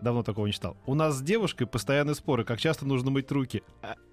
Давно 0.00 0.22
такого 0.22 0.46
не 0.46 0.52
читал. 0.52 0.76
У 0.86 0.94
нас 0.94 1.16
с 1.16 1.22
девушкой 1.22 1.66
постоянные 1.66 2.14
споры, 2.14 2.44
как 2.44 2.60
часто 2.60 2.86
нужно 2.86 3.10
мыть 3.10 3.30
руки. 3.30 3.62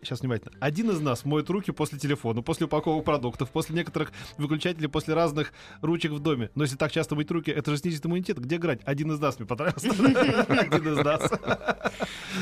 сейчас 0.02 0.22
внимательно. 0.22 0.54
Один 0.60 0.90
из 0.92 1.00
нас 1.02 1.26
моет 1.26 1.50
руки 1.50 1.72
после 1.72 2.00
телефона, 2.00 2.42
после 2.42 2.66
упаковок 2.68 3.04
продуктов, 3.04 3.52
после 3.52 3.76
некоторых 3.76 4.12
выключателей, 4.38 4.88
после 4.88 5.14
разных 5.14 5.54
ручек 5.82 6.12
в 6.12 6.20
доме. 6.20 6.50
Но 6.56 6.64
если 6.64 6.78
так 6.78 6.92
часто 6.92 7.16
мыть 7.16 7.30
руки, 7.32 7.52
это 7.52 7.72
же 7.72 7.78
снизит 7.78 8.06
иммунитет. 8.06 8.40
Где 8.40 8.58
грань? 8.58 8.80
Один 8.86 9.12
из 9.12 9.20
нас 9.20 9.40
мне 9.40 9.48
понравился. 9.48 9.90
Один 9.90 10.94
из 10.94 11.04
нас. 11.04 11.32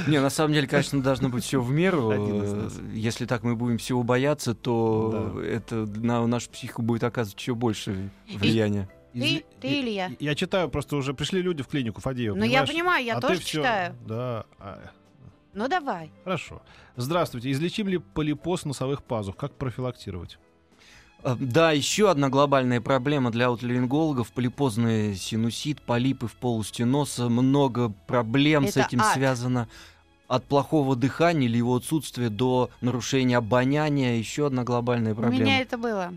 Не, 0.07 0.21
на 0.21 0.29
самом 0.29 0.53
деле, 0.53 0.67
конечно, 0.67 1.01
должно 1.01 1.29
быть 1.29 1.43
все 1.43 1.61
в 1.61 1.71
меру. 1.71 2.69
Если 2.93 3.25
так 3.25 3.43
мы 3.43 3.55
будем 3.55 3.77
всего 3.77 4.03
бояться, 4.03 4.53
то 4.53 5.41
это 5.43 5.87
на 5.87 6.25
нашу 6.27 6.49
психику 6.49 6.81
будет 6.81 7.03
оказывать 7.03 7.39
еще 7.39 7.55
больше 7.55 8.11
влияния. 8.27 8.89
Ты, 9.13 9.43
ты 9.59 9.67
или 9.67 9.89
я? 9.89 10.11
Я 10.19 10.35
читаю, 10.35 10.69
просто 10.69 10.95
уже 10.95 11.13
пришли 11.13 11.41
люди 11.41 11.63
в 11.63 11.67
клинику 11.67 12.01
Фадеева. 12.01 12.35
Ну, 12.35 12.45
я 12.45 12.65
понимаю, 12.65 13.03
я 13.05 13.17
А 13.17 13.21
тоже 13.21 13.41
читаю. 13.41 13.95
Да. 14.07 14.45
а, 14.59 14.79
Ну, 15.53 15.67
давай. 15.67 16.11
Хорошо. 16.23 16.61
Здравствуйте. 16.95 17.51
Излечим 17.51 17.87
ли 17.87 17.97
полипоз 17.97 18.65
носовых 18.65 19.03
пазух? 19.03 19.35
Как 19.35 19.53
профилактировать? 19.53 20.37
Э, 21.23 21.35
Да, 21.39 21.71
еще 21.71 22.09
одна 22.09 22.29
глобальная 22.29 22.79
проблема 22.81 23.31
для 23.31 23.49
отоларингологов— 23.49 24.31
полипозный 24.33 25.15
синусит, 25.15 25.81
полипы 25.81 26.27
в 26.27 26.35
полости 26.35 26.83
носа. 26.83 27.27
Много 27.29 27.89
проблем 28.07 28.65
с 28.67 28.77
Это 28.77 28.87
этим 28.87 29.01
ад. 29.01 29.13
связано. 29.13 29.67
От 30.27 30.45
плохого 30.45 30.95
дыхания 30.95 31.49
или 31.49 31.57
его 31.57 31.75
отсутствия 31.75 32.29
до 32.29 32.69
нарушения 32.79 33.35
обоняния. 33.37 34.15
Еще 34.15 34.47
одна 34.47 34.63
глобальная 34.63 35.11
У 35.11 35.15
проблема. 35.17 35.43
меня 35.43 35.59
это 35.59 35.77
было. 35.77 36.13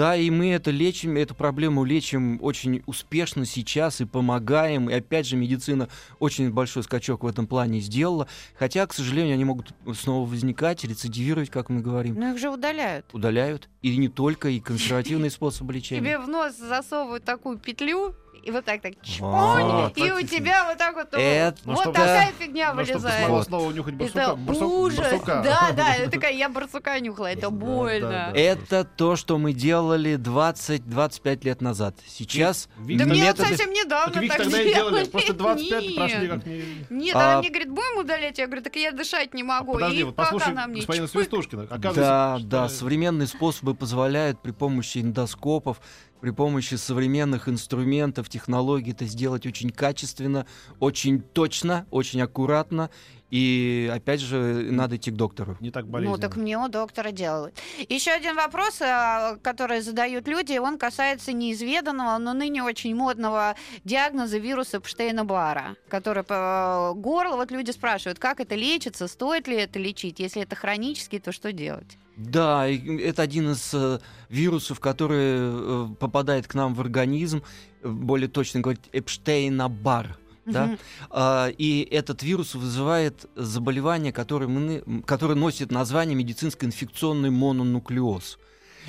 Да, 0.00 0.16
и 0.16 0.30
мы 0.30 0.52
это 0.52 0.70
лечим, 0.70 1.18
эту 1.18 1.34
проблему 1.34 1.84
лечим 1.84 2.38
очень 2.42 2.82
успешно 2.86 3.44
сейчас 3.44 4.00
и 4.00 4.06
помогаем. 4.06 4.88
И 4.88 4.94
опять 4.94 5.26
же, 5.26 5.36
медицина 5.36 5.90
очень 6.18 6.50
большой 6.50 6.84
скачок 6.84 7.22
в 7.22 7.26
этом 7.26 7.46
плане 7.46 7.80
сделала. 7.80 8.26
Хотя, 8.58 8.86
к 8.86 8.94
сожалению, 8.94 9.34
они 9.34 9.44
могут 9.44 9.74
снова 9.94 10.26
возникать, 10.26 10.84
рецидивировать, 10.84 11.50
как 11.50 11.68
мы 11.68 11.82
говорим. 11.82 12.14
Ну, 12.14 12.32
их 12.32 12.38
же 12.38 12.48
удаляют. 12.48 13.04
Удаляют. 13.12 13.68
И 13.82 13.94
не 13.98 14.08
только, 14.08 14.48
и 14.48 14.58
консервативные 14.58 15.30
способы 15.30 15.74
лечения. 15.74 16.00
Тебе 16.00 16.18
в 16.18 16.28
нос 16.28 16.56
засовывают 16.56 17.24
такую 17.24 17.58
петлю, 17.58 18.14
и 18.42 18.50
вот 18.50 18.64
так 18.64 18.80
так 18.80 18.92
чпонь, 19.02 19.92
и 19.96 20.10
у 20.12 20.22
тебя 20.22 20.66
вот 20.68 20.78
так 20.78 20.94
вот 20.94 21.08
ну, 21.12 21.18
Это- 21.18 21.58
Ну, 21.64 21.74
вот 21.74 21.84
такая 21.84 22.32
фигня 22.38 22.72
Ну, 22.72 22.82
вылезает. 22.82 23.46
снова 23.46 23.66
унюхать 23.66 23.94
барсука. 23.94 24.34
Ужас. 24.64 25.22
Да, 25.26 25.70
да, 25.76 25.94
это 25.96 26.10
такая, 26.10 26.32
я 26.32 26.48
барсука 26.48 26.98
нюхала, 27.00 27.26
это 27.26 27.50
больно. 27.50 28.32
Это 28.34 28.84
то, 28.84 29.16
что 29.16 29.38
мы 29.38 29.52
делали 29.52 30.16
20-25 30.16 31.44
лет 31.44 31.60
назад. 31.60 31.96
Сейчас 32.06 32.68
Да 32.78 33.04
мне 33.04 33.34
совсем 33.34 33.70
недавно 33.70 34.14
Так 34.14 34.48
делали. 34.48 35.04
Просто 35.04 35.34
25 35.34 35.82
Нет. 35.82 35.96
прошли 35.96 36.28
как 36.28 36.46
не... 36.46 36.62
Нет, 36.90 37.16
А- 37.16 37.30
она 37.30 37.38
мне 37.38 37.48
говорит, 37.48 37.70
будем 37.70 37.98
удалять? 37.98 38.38
Я 38.38 38.46
говорю, 38.46 38.62
так 38.62 38.76
я 38.76 38.92
дышать 38.92 39.34
не 39.34 39.42
могу. 39.42 39.74
Подожди, 39.74 40.00
и 40.00 40.02
вот 40.04 40.16
послушай 40.16 40.54
господина. 40.54 41.08
Свистушкина. 41.08 41.66
Да, 41.66 42.38
да, 42.40 42.68
современные 42.68 43.26
способы 43.26 43.74
позволяют 43.74 44.40
при 44.42 44.52
помощи 44.52 44.98
эндоскопов, 44.98 45.80
при 46.20 46.30
помощи 46.30 46.74
современных 46.74 47.48
инструментов, 47.48 48.28
технологий 48.28 48.92
это 48.92 49.04
сделать 49.06 49.46
очень 49.46 49.70
качественно, 49.70 50.46
очень 50.78 51.20
точно, 51.20 51.86
очень 51.90 52.20
аккуратно. 52.22 52.90
И 53.30 53.88
опять 53.94 54.18
же, 54.20 54.36
надо 54.72 54.96
идти 54.96 55.12
к 55.12 55.14
доктору. 55.14 55.56
Не 55.60 55.70
так 55.70 55.84
Ну, 55.84 55.90
болезненно. 55.92 56.18
так 56.18 56.36
мне 56.36 56.58
у 56.58 56.66
доктора 56.68 57.12
делают. 57.12 57.54
Еще 57.88 58.10
один 58.10 58.34
вопрос, 58.34 58.82
а, 58.82 59.36
который 59.36 59.82
задают 59.82 60.26
люди, 60.26 60.58
он 60.58 60.78
касается 60.78 61.32
неизведанного, 61.32 62.18
но 62.18 62.32
ныне 62.34 62.64
очень 62.64 62.92
модного 62.96 63.54
диагноза 63.84 64.38
вируса 64.38 64.78
Эпштейна-Бара, 64.78 65.76
который 65.88 66.24
по 66.24 66.92
горло. 66.96 67.36
Вот 67.36 67.52
люди 67.52 67.70
спрашивают, 67.70 68.18
как 68.18 68.40
это 68.40 68.56
лечится, 68.56 69.06
стоит 69.06 69.46
ли 69.46 69.56
это 69.56 69.78
лечить? 69.78 70.18
Если 70.18 70.42
это 70.42 70.56
хронический, 70.56 71.20
то 71.20 71.30
что 71.30 71.52
делать? 71.52 71.98
Да, 72.20 72.68
это 72.68 73.22
один 73.22 73.52
из 73.52 73.70
э, 73.72 73.98
вирусов, 74.28 74.78
который 74.78 75.38
э, 75.38 75.88
попадает 75.98 76.46
к 76.46 76.54
нам 76.54 76.74
в 76.74 76.80
организм, 76.80 77.42
э, 77.82 77.88
более 77.88 78.28
точно 78.28 78.60
говорить, 78.60 78.82
Эпштейна-Бар. 78.92 80.18
Да? 80.44 80.76
А, 81.10 81.48
И 81.56 81.88
этот 81.90 82.22
вирус 82.22 82.54
вызывает 82.54 83.26
заболевание, 83.36 84.12
которое, 84.12 84.48
мы 84.48 85.02
которое 85.06 85.34
носит 85.34 85.70
название 85.70 86.14
медицинско-инфекционный 86.16 87.30
мононуклеоз. 87.30 88.38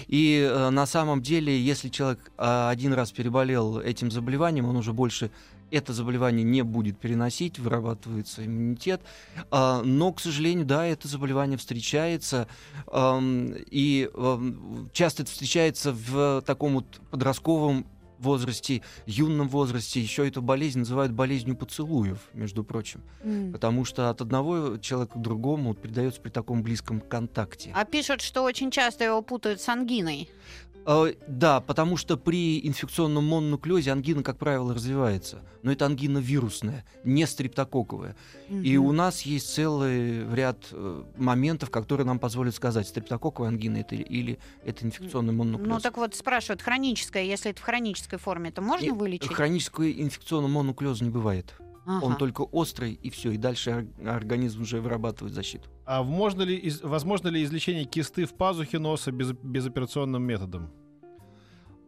И 0.08 0.50
э, 0.50 0.70
на 0.70 0.86
самом 0.86 1.22
деле, 1.22 1.58
если 1.58 1.90
человек 1.90 2.32
а, 2.38 2.70
один 2.70 2.94
раз 2.94 3.12
переболел 3.12 3.80
этим 3.80 4.12
заболеванием, 4.12 4.66
он 4.66 4.76
уже 4.76 4.92
больше 4.94 5.32
это 5.72 5.94
заболевание 5.94 6.44
не 6.44 6.64
будет 6.64 7.00
переносить, 7.00 7.60
вырабатывается 7.60 8.46
иммунитет. 8.46 9.02
А, 9.50 9.82
но, 9.84 10.12
к 10.14 10.20
сожалению, 10.20 10.66
да, 10.66 10.86
это 10.86 11.08
заболевание 11.08 11.58
встречается. 11.58 12.48
и 12.94 14.10
часто 14.94 15.24
это 15.24 15.32
встречается 15.32 15.94
в 15.94 16.44
таком 16.46 16.74
вот 16.74 16.86
подростковом 17.10 17.86
возрасте, 18.22 18.82
юном 19.06 19.50
возрасте. 19.50 20.00
Еще 20.00 20.28
эту 20.28 20.42
болезнь 20.42 20.80
называют 20.80 21.12
болезнью 21.12 21.56
поцелуев, 21.56 22.20
между 22.34 22.64
прочим. 22.64 23.02
М. 23.24 23.52
Потому 23.52 23.84
что 23.84 24.10
от 24.10 24.22
одного 24.22 24.78
человека 24.78 25.20
к 25.20 25.22
другому 25.22 25.74
передается 25.74 26.22
при 26.22 26.30
таком 26.30 26.64
близком 26.64 27.02
контакте. 27.02 27.72
А 27.76 27.84
пишут, 27.84 28.22
что 28.22 28.44
очень 28.44 28.72
часто 28.72 29.04
его 29.04 29.22
путают 29.22 29.60
с 29.62 29.68
ангиной. 29.70 30.30
Э, 30.86 31.14
Да, 31.28 31.62
потому 31.62 31.98
что 31.98 32.18
при 32.18 32.66
инфекционном 32.68 33.26
мононуклеозе 33.28 33.92
ангина, 33.92 34.24
как 34.24 34.38
правило, 34.38 34.74
развивается. 34.74 35.42
Но 35.64 35.72
это 35.72 35.86
ангина 35.86 36.18
вирусная, 36.18 36.86
не 37.04 37.26
стрептококковая. 37.28 38.16
И 38.50 38.78
Мгм. 38.78 38.88
у 38.88 38.92
нас 38.92 39.22
есть 39.22 39.54
целый 39.54 40.28
ряд 40.34 40.58
э, 40.72 41.04
моментов, 41.18 41.70
которые 41.70 42.06
нам 42.06 42.20
позволят 42.20 42.56
сказать, 42.56 42.88
стрептококковая 42.88 43.50
ангина 43.50 43.78
это 43.78 43.96
или 43.96 44.40
это 44.66 44.86
инфекционный 44.86 45.34
мононуклеоз. 45.34 45.70
Ну 45.70 45.80
так 45.80 45.98
вот 45.98 46.16
спрашивают, 46.16 46.62
хроническое, 46.62 47.24
если 47.24 47.52
это 47.52 47.62
в 47.62 47.64
хронической 47.64 48.18
форме, 48.20 48.52
то 48.52 48.62
можно 48.62 48.86
И 48.86 48.90
вылечить? 48.92 49.32
Хронического 49.34 49.90
инфекционного 49.92 50.52
мононуклеоза 50.52 51.04
не 51.04 51.10
бывает. 51.12 51.54
Ага. 51.86 52.06
Он 52.06 52.16
только 52.16 52.42
острый, 52.42 52.94
и 52.94 53.10
все. 53.10 53.32
И 53.32 53.38
дальше 53.38 53.88
ор- 54.00 54.10
организм 54.10 54.62
уже 54.62 54.80
вырабатывает 54.82 55.34
защиту. 55.34 55.70
А 55.86 56.04
можно 56.04 56.44
ли, 56.44 56.56
из- 56.56 56.82
возможно 56.82 57.28
ли 57.30 57.44
излечение 57.44 57.86
кисты 57.86 58.26
в 58.26 58.34
пазухе 58.36 58.78
носа 58.80 59.12
без, 59.12 59.32
безоперационным 59.34 60.24
методом? 60.24 60.72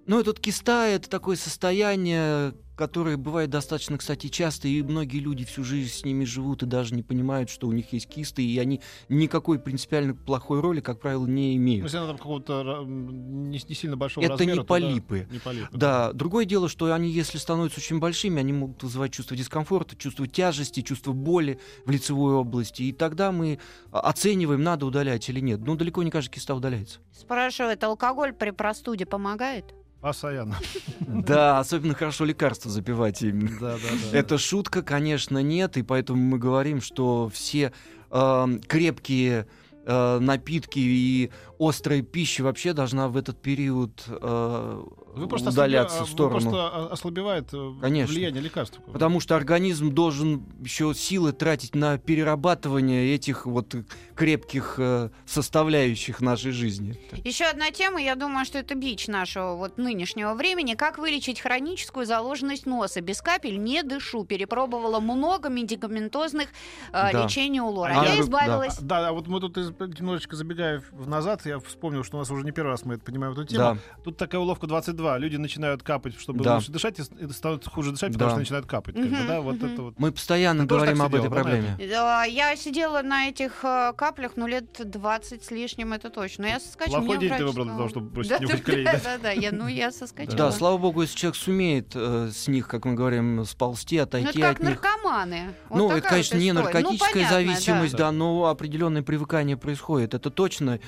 Ну, 0.05 0.19
этот 0.19 0.39
киста— 0.39 0.88
это 0.88 1.09
такое 1.09 1.35
состояние, 1.38 2.53
которое 2.75 3.18
бывает 3.18 3.50
достаточно, 3.50 3.98
кстати, 3.98 4.27
часто, 4.27 4.68
и 4.68 4.82
многие 4.82 5.20
люди 5.20 5.46
всю 5.46 5.63
жизнь 5.63 5.89
с 5.92 6.03
ними 6.06 6.24
живут 6.25 6.63
и 6.63 6.65
даже 6.65 6.96
не 6.96 7.03
понимают, 7.03 7.50
что 7.50 7.68
у 7.68 7.72
них 7.72 7.94
есть 7.94 8.08
кисты, 8.08 8.44
и 8.44 8.58
они 8.58 8.82
никакой 9.10 9.60
принципиально 9.60 10.15
плохой 10.15 10.60
роли, 10.60 10.80
как 10.82 11.00
правило, 11.00 11.25
не 11.25 11.51
Ну, 11.51 11.58
имеют. 11.63 11.84
если 11.84 11.98
она 11.98 12.08
там 12.08 12.18
какого-то 12.18 12.84
не, 12.86 13.60
не 13.68 13.75
сильно 13.75 13.96
большого 13.98 14.24
Это 14.24 14.34
размера, 14.34 14.50
не 14.51 14.56
то 14.56 14.62
да, 14.62 14.68
полипы. 14.68 15.27
не 15.32 15.39
полипы. 15.39 15.68
Да, 15.77 16.13
другое 16.13 16.46
дело, 16.46 16.68
что 16.70 16.92
они, 16.94 17.10
если 17.10 17.38
становятся 17.38 17.80
очень 17.80 18.00
большими, 18.00 18.39
они 18.39 18.53
могут 18.53 18.82
вызывать 18.84 19.12
чувство 19.13 19.38
дискомфорта, 19.38 19.96
чувство 19.96 20.27
тяжести, 20.27 20.82
чувство 20.82 21.13
боли 21.13 21.60
в 21.86 21.92
лицевой 21.92 22.34
области, 22.34 22.84
и 22.84 22.92
тогда 22.92 23.32
мы 23.32 23.60
а, 23.92 24.00
оцениваем, 24.01 24.63
надо 24.63 24.86
удалять 24.86 25.27
или 25.30 25.39
нет. 25.39 25.60
Ну, 25.65 25.75
далеко 25.75 26.03
не 26.03 26.12
каждая 26.12 26.34
киста 26.34 26.56
удаляется. 26.56 27.00
Спрашивают, 27.12 27.84
алкоголь 27.84 28.34
при 28.34 28.51
простуде 28.51 29.06
помогает? 29.06 29.74
Постоянно. 30.03 30.57
Да, 31.07 31.60
особенно 31.60 31.93
хорошо 31.93 32.25
лекарства 32.25 32.69
запивать 32.69 33.22
именно. 33.22 33.57
Да, 33.60 33.75
да, 33.75 34.12
да. 34.12 34.17
Это 34.17 34.38
шутка, 34.38 34.81
конечно, 34.81 35.38
нет, 35.41 35.77
и 35.77 35.83
поэтому 35.83 36.22
мы 36.22 36.38
говорим, 36.38 36.81
что 36.81 37.29
все 37.33 37.72
э, 38.12 38.48
крепкие 38.67 39.48
э, 39.86 40.19
напитки 40.19 40.79
и 40.79 41.31
острая 41.60 42.01
пища 42.01 42.43
вообще 42.43 42.74
должна 42.74 43.07
в 43.07 43.17
этот 43.17 43.41
период 43.41 44.03
э, 44.07 44.83
Вы 45.15 45.27
просто 45.27 45.50
удаляться 45.50 45.98
ослабе- 45.98 46.05
в 46.05 46.07
вы 46.07 46.12
сторону. 46.13 46.39
просто 46.41 46.67
о- 46.67 46.88
ослабевает 46.93 47.50
э, 47.53 47.74
Конечно. 47.81 48.13
влияние 48.13 48.41
лекарств. 48.41 48.79
Потому 48.91 49.19
что 49.19 49.36
организм 49.36 49.91
должен 49.93 50.43
еще 50.62 50.93
силы 50.95 51.31
тратить 51.31 51.75
на 51.75 51.98
перерабатывание 51.98 53.13
этих 53.13 53.45
вот 53.45 53.75
крепких 54.15 54.75
э, 54.77 55.10
составляющих 55.25 56.22
нашей 56.22 56.51
жизни. 56.51 57.00
Еще 57.24 57.45
одна 57.45 57.72
тема, 57.72 58.01
я 58.01 58.15
думаю, 58.15 58.45
что 58.45 58.57
это 58.57 58.75
бич 58.75 59.07
нашего 59.07 59.55
вот 59.55 59.77
нынешнего 59.77 60.33
времени. 60.33 60.74
Как 60.74 60.98
вылечить 60.98 61.39
хроническую 61.39 62.05
заложенность 62.05 62.65
носа? 62.65 63.01
Без 63.01 63.22
капель 63.22 63.57
не 63.62 63.83
дышу. 63.83 64.24
Перепробовала 64.25 65.00
много 65.00 65.50
медикаментозных 65.50 66.48
э, 66.91 67.12
Да. 67.12 67.24
лечений 67.24 67.62
у 67.62 67.67
Лора. 67.69 67.93
А 68.00 68.05
я 68.05 68.19
избавилась. 68.22 68.77
Да, 68.79 69.07
а 69.10 69.12
вот 69.13 69.27
мы 69.27 69.39
тут 69.39 69.55
немножечко 69.57 70.36
забегая 70.36 70.81
в- 70.91 71.07
я 71.45 71.59
вспомнил, 71.59 72.03
что 72.03 72.17
у 72.17 72.19
нас 72.19 72.29
уже 72.31 72.43
не 72.43 72.51
первый 72.51 72.69
раз 72.71 72.85
мы 72.85 72.95
это 72.95 73.03
понимаем 73.03 73.33
эту 73.33 73.45
тему. 73.45 73.59
Да. 73.75 73.77
Тут 74.03 74.17
такая 74.17 74.39
уловка 74.41 74.67
22. 74.67 75.17
Люди 75.17 75.35
начинают 75.38 75.83
капать, 75.83 76.19
чтобы 76.19 76.43
Да. 76.43 76.55
лучше 76.55 76.71
дышать, 76.71 77.00
и 77.00 77.03
становится 77.31 77.69
хуже 77.69 77.91
дышать, 77.91 78.13
потому 78.13 78.29
Да. 78.29 78.35
что 78.35 78.39
начинают 78.39 78.65
капать. 78.65 78.95
как 78.95 79.05
бы, 79.09 79.17
да, 79.27 79.41
вот 79.41 79.55
мгм. 79.57 79.65
это 79.73 79.81
вот. 79.81 80.00
Мы 80.00 80.12
постоянно 80.12 80.63
Ты 80.63 80.75
говорим 80.75 81.01
об 81.01 81.13
этой 81.15 81.23
сидела, 81.25 81.29
да, 81.29 81.35
на 81.35 81.43
проблеме. 81.43 81.77
Э, 81.79 82.29
Я 82.29 82.55
сидела 82.55 83.01
на 83.01 83.27
этих 83.29 83.63
э, 83.63 83.93
каплях, 83.95 84.33
ну, 84.35 84.47
лет 84.47 84.65
20 84.83 85.43
с 85.43 85.51
лишним, 85.51 85.93
это 85.93 86.09
точно. 86.09 86.45
Я 86.45 86.59
соскочила. 86.59 87.00
Плохой 87.00 87.17
день 87.19 87.33
ты 87.38 87.45
выбрал 87.45 87.65
для 87.65 87.73
того, 87.73 87.88
сказал. 87.88 87.89
чтобы 87.89 88.09
бросить 88.09 88.31
Да, 88.31 88.39
нюхать 88.39 88.63
да, 88.65 88.71
клей, 88.71 88.85
да? 88.85 88.91
Да, 89.03 89.17
да, 89.17 89.31
я, 89.31 89.51
ну, 89.51 89.67
я 89.67 89.91
соскочила. 89.91 90.38
Да, 90.38 90.51
слава 90.51 90.77
богу, 90.77 91.01
если 91.01 91.15
человек 91.17 91.35
сумеет 91.35 91.91
э, 91.95 92.29
с 92.33 92.47
них, 92.47 92.67
как 92.67 92.85
мы 92.85 92.93
говорим, 92.93 93.45
сползти, 93.45 93.97
Ну, 93.97 94.03
отойти 94.03 94.29
это 94.29 94.39
как 94.39 94.51
от 94.57 94.59
них. 94.59 94.69
наркоманы. 94.81 95.53
Вот 95.69 95.77
ну, 95.77 95.91
это, 95.91 96.07
конечно, 96.09 96.38
вот 96.38 96.41
не 96.43 96.50
история. 96.50 96.63
наркотическая 96.65 97.07
Ну, 97.09 97.13
понятно, 97.13 97.35
зависимость, 97.35 97.91
да. 97.93 97.97
да. 98.05 98.12
но 98.12 98.45
определенное 98.47 99.03
привыкание 99.03 99.58
происходит. 99.58 100.13
Это 100.13 100.29
точно 100.29 100.79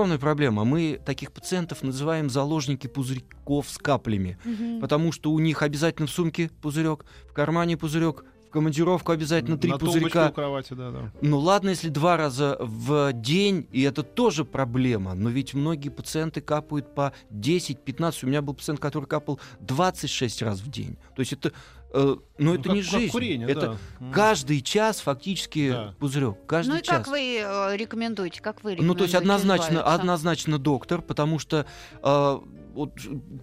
огромная 0.00 0.18
проблема. 0.18 0.64
Мы 0.64 0.98
таких 1.04 1.30
пациентов 1.30 1.82
называем 1.82 2.30
заложники 2.30 2.86
пузырьков 2.86 3.68
с 3.68 3.76
каплями, 3.76 4.38
Мгм. 4.44 4.80
потому 4.80 5.12
что 5.12 5.30
у 5.30 5.38
них 5.38 5.60
обязательно 5.62 6.06
в 6.06 6.10
сумке 6.10 6.50
пузырек, 6.62 7.04
в 7.28 7.34
кармане 7.34 7.76
пузырек, 7.76 8.24
в 8.50 8.52
командировку 8.52 9.12
обязательно 9.12 9.56
три 9.56 9.70
На 9.70 9.78
пузырька. 9.78 10.28
у 10.28 10.32
кровати, 10.32 10.74
да, 10.74 10.90
да. 10.90 11.12
Ну 11.22 11.38
ладно, 11.38 11.68
если 11.70 11.88
два 11.88 12.16
раза 12.16 12.56
в 12.58 13.12
день, 13.12 13.68
и 13.70 13.82
это 13.82 14.02
тоже 14.02 14.44
проблема, 14.44 15.14
но 15.14 15.30
ведь 15.30 15.54
многие 15.54 15.88
пациенты 15.88 16.40
капают 16.40 16.92
по 16.92 17.12
10-15. 17.30 18.24
У 18.24 18.26
меня 18.26 18.42
был 18.42 18.54
пациент, 18.54 18.80
который 18.80 19.04
капал 19.04 19.38
26 19.60 20.42
раз 20.42 20.58
в 20.58 20.68
день. 20.68 20.98
То 21.14 21.20
есть 21.20 21.32
это, 21.32 21.52
э, 21.94 22.16
ну, 22.38 22.54
это 22.54 22.64
как- 22.64 22.72
не 22.74 22.82
как 22.82 22.90
жизнь. 22.90 23.12
курение, 23.12 23.48
это 23.48 23.78
да. 24.00 24.12
Каждый 24.12 24.62
час 24.62 24.98
фактически 25.00 25.70
Да. 25.70 25.94
пузырек. 26.00 26.44
Каждый 26.46 26.70
Ну 26.72 26.76
и 26.78 26.82
час. 26.82 26.96
как 26.98 27.06
вы 27.06 27.38
э, 27.40 27.76
рекомендуете? 27.76 28.40
Как 28.42 28.64
вы 28.64 28.70
Ну, 28.80 28.94
то 28.94 29.04
есть 29.04 29.14
рекомендуете 29.14 29.16
однозначно, 29.18 29.64
избавиться? 29.74 29.94
однозначно 29.94 30.58
доктор, 30.58 31.02
потому 31.02 31.38
что 31.38 31.66
э, 32.02 32.40
вот, 32.74 32.92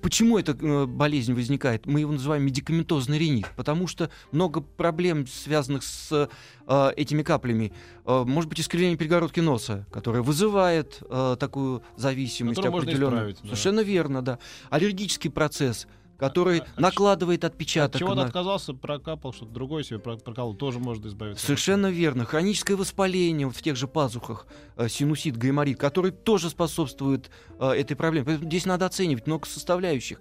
почему 0.01 0.37
эта 0.37 0.51
э, 0.53 0.85
болезнь 0.85 1.33
возникает? 1.33 1.85
Мы 1.85 2.01
его 2.01 2.11
называем 2.11 2.43
медикаментозный 2.43 3.17
ринит, 3.17 3.47
потому 3.55 3.87
что 3.87 4.09
много 4.31 4.61
проблем, 4.61 5.27
связанных 5.27 5.83
с 5.83 6.29
э, 6.67 6.91
этими 6.95 7.23
каплями. 7.23 7.73
Э, 8.05 8.23
может 8.25 8.49
быть, 8.49 8.59
искривление 8.59 8.97
перегородки 8.97 9.39
носа, 9.39 9.85
которое 9.91 10.21
вызывает 10.21 11.01
э, 11.09 11.35
такую 11.39 11.83
зависимость 11.95 12.59
определенную. 12.59 13.33
да. 13.33 13.39
Совершенно 13.41 13.81
верно, 13.81 14.21
да. 14.21 14.39
Аллергический 14.69 15.29
процесс, 15.29 15.87
который 16.17 16.59
А- 16.59 16.63
а- 16.63 16.67
а 16.75 16.81
накладывает 16.81 17.43
От 17.43 17.53
отпечаток 17.53 17.99
чего-то 17.99 18.15
на... 18.15 18.23
отказался, 18.25 18.73
прокапал, 18.73 19.33
что-то 19.33 19.51
другое 19.51 19.83
себе 19.83 19.99
про- 19.99 20.17
проколол, 20.17 20.55
тоже 20.55 20.79
можно 20.79 21.07
избавиться. 21.07 21.45
Совершенно 21.45 21.87
верно. 21.91 22.25
Хроническое 22.25 22.75
воспаление 22.77 23.47
вот 23.47 23.55
в 23.55 23.61
тех 23.61 23.75
же 23.75 23.87
пазухах, 23.87 24.47
э, 24.75 24.87
синусит, 24.89 25.37
гайморит, 25.37 25.77
который 25.79 26.11
тоже 26.11 26.49
способствует 26.49 27.29
э, 27.59 27.69
этой 27.71 27.95
проблеме. 27.95 28.25
Поэтому 28.25 28.49
здесь 28.49 28.65
надо 28.65 28.85
оценивать 28.85 29.27
много 29.27 29.45
составляющих. 29.47 30.19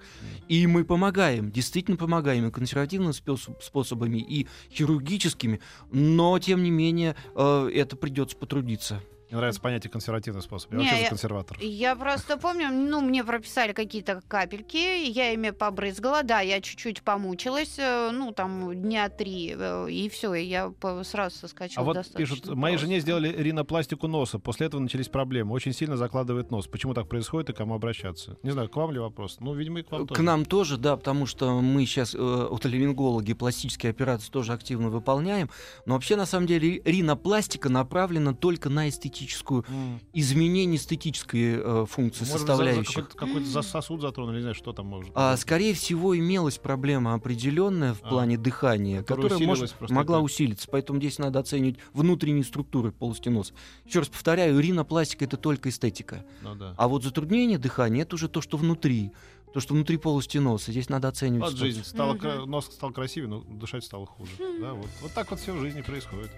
И 0.48 0.66
мы 0.66 0.84
помогаем, 0.84 1.50
действительно 1.50 1.96
помогаем 1.96 2.46
и 2.46 2.50
консервативными 2.50 3.12
спос- 3.12 3.50
способами, 3.62 4.18
и 4.18 4.46
хирургическими, 4.72 5.60
но, 5.90 6.38
тем 6.38 6.62
не 6.62 6.70
менее, 6.70 7.16
э, 7.34 7.70
это 7.74 7.96
придется 7.96 8.36
потрудиться. 8.36 9.00
Мне 9.36 9.40
нравится 9.42 9.60
понятие 9.60 9.90
консервативный 9.90 10.40
способ. 10.40 10.72
Я 10.72 10.78
Не, 10.78 10.84
вообще 10.84 10.96
за 10.96 11.02
я- 11.02 11.08
консерватор. 11.10 11.58
Я 11.60 11.94
просто 11.94 12.38
помню, 12.38 12.70
ну, 12.72 13.02
мне 13.02 13.22
прописали 13.22 13.72
какие-то 13.74 14.22
капельки, 14.28 14.78
я 15.10 15.32
ими 15.34 15.50
побрызгала, 15.50 16.22
да, 16.22 16.40
я 16.40 16.62
чуть-чуть 16.62 17.02
помучилась, 17.02 17.74
э, 17.78 18.12
ну, 18.12 18.32
там, 18.32 18.74
дня 18.74 19.10
три, 19.10 19.54
э, 19.54 19.90
и 19.90 20.08
все, 20.08 20.32
и 20.32 20.42
я 20.46 20.72
сразу 21.02 21.36
соскочила 21.36 21.82
А 21.82 21.84
вот 21.84 21.98
пишут, 22.16 22.46
моей 22.54 22.78
жене 22.78 22.94
просто. 22.94 23.02
сделали 23.02 23.28
ринопластику 23.28 24.06
носа. 24.08 24.38
После 24.38 24.68
этого 24.68 24.80
начались 24.80 25.10
проблемы. 25.10 25.52
Очень 25.52 25.74
сильно 25.74 25.98
закладывает 25.98 26.50
нос. 26.50 26.66
Почему 26.66 26.94
так 26.94 27.06
происходит 27.06 27.50
и 27.50 27.52
к 27.52 27.56
кому 27.58 27.74
обращаться? 27.74 28.38
Не 28.42 28.52
знаю, 28.52 28.70
к 28.70 28.76
вам 28.76 28.90
ли 28.90 28.98
вопрос? 28.98 29.36
Ну, 29.40 29.52
видимо, 29.52 29.80
и 29.80 29.82
к 29.82 29.92
вам 29.92 30.06
К 30.06 30.08
тоже. 30.08 30.22
нам 30.22 30.46
тоже, 30.46 30.78
да, 30.78 30.96
потому 30.96 31.26
что 31.26 31.60
мы 31.60 31.84
сейчас, 31.84 32.14
э, 32.14 32.18
отоларингологи, 32.18 33.34
пластические 33.34 33.90
операции 33.90 34.30
тоже 34.30 34.54
активно 34.54 34.88
выполняем. 34.88 35.50
Но 35.84 35.92
вообще, 35.92 36.16
на 36.16 36.24
самом 36.24 36.46
деле, 36.46 36.80
ринопластика 36.86 37.68
направлена 37.68 38.32
только 38.32 38.70
на 38.70 38.88
эстетическую 39.26 39.64
М. 39.68 40.00
изменение 40.12 40.76
эстетической 40.76 41.56
э, 41.58 41.86
функции 41.88 42.20
Может, 42.20 42.32
за- 42.32 42.38
за 42.38 42.46
составляющих. 42.46 42.94
какой-то, 42.94 43.16
какой-то 43.18 43.46
за- 43.46 43.62
сосуд 43.62 44.00
затронули, 44.00 44.36
не 44.36 44.40
знаю, 44.42 44.54
что 44.54 44.72
там 44.72 44.86
может 44.86 45.10
А, 45.14 45.32
быть. 45.32 45.40
скорее 45.40 45.74
всего, 45.74 46.16
имелась 46.16 46.58
проблема 46.58 47.14
определенная 47.14 47.94
в 47.94 48.02
А, 48.02 48.08
плане 48.08 48.38
дыхания, 48.38 49.02
которая 49.02 49.38
может- 49.38 49.74
могла 49.90 50.16
так. 50.18 50.24
усилиться. 50.24 50.68
Поэтому 50.70 50.98
здесь 51.00 51.18
надо 51.18 51.38
оценивать 51.40 51.76
внутренние 51.92 52.44
структуры 52.44 52.92
полости 52.92 53.28
носа. 53.28 53.52
Еще 53.84 53.98
раз 54.00 54.08
повторяю, 54.08 54.58
ринопластика 54.58 55.24
это 55.24 55.36
только 55.36 55.68
эстетика. 55.68 56.24
Ну, 56.42 56.54
да. 56.54 56.74
А 56.76 56.88
вот 56.88 57.02
затруднение 57.02 57.58
дыхания 57.58 58.02
это 58.02 58.14
уже 58.14 58.28
то, 58.28 58.40
что 58.40 58.56
внутри. 58.56 59.10
То, 59.54 59.60
что 59.60 59.72
внутри 59.72 59.96
полости 59.96 60.36
носа. 60.36 60.70
Здесь 60.70 60.90
надо 60.90 61.08
оценивать. 61.08 61.52
Вот 61.52 61.58
жизнь. 61.58 61.82
Стала, 61.82 62.10
Мгм. 62.12 62.18
кра- 62.20 62.44
нос 62.44 62.66
стал 62.66 62.90
красивее, 62.92 63.30
но 63.30 63.40
дышать 63.40 63.84
стало 63.84 64.04
хуже. 64.04 64.32
Да, 64.60 64.74
вот, 64.74 64.88
вот 65.00 65.12
так 65.12 65.30
вот 65.30 65.40
все 65.40 65.54
в 65.54 65.60
жизни 65.60 65.80
происходит. 65.80 66.30